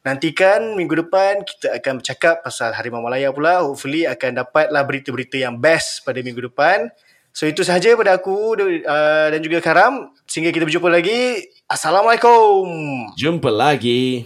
[0.00, 3.60] Nantikan minggu depan kita akan bercakap pasal Harimau Malaya pula.
[3.60, 6.88] Hopefully akan dapatlah berita-berita yang best pada minggu depan.
[7.36, 10.08] So itu sahaja pada aku uh, dan juga Karam.
[10.24, 11.44] Sehingga kita berjumpa lagi.
[11.68, 12.64] Assalamualaikum.
[13.12, 14.24] Jumpa lagi.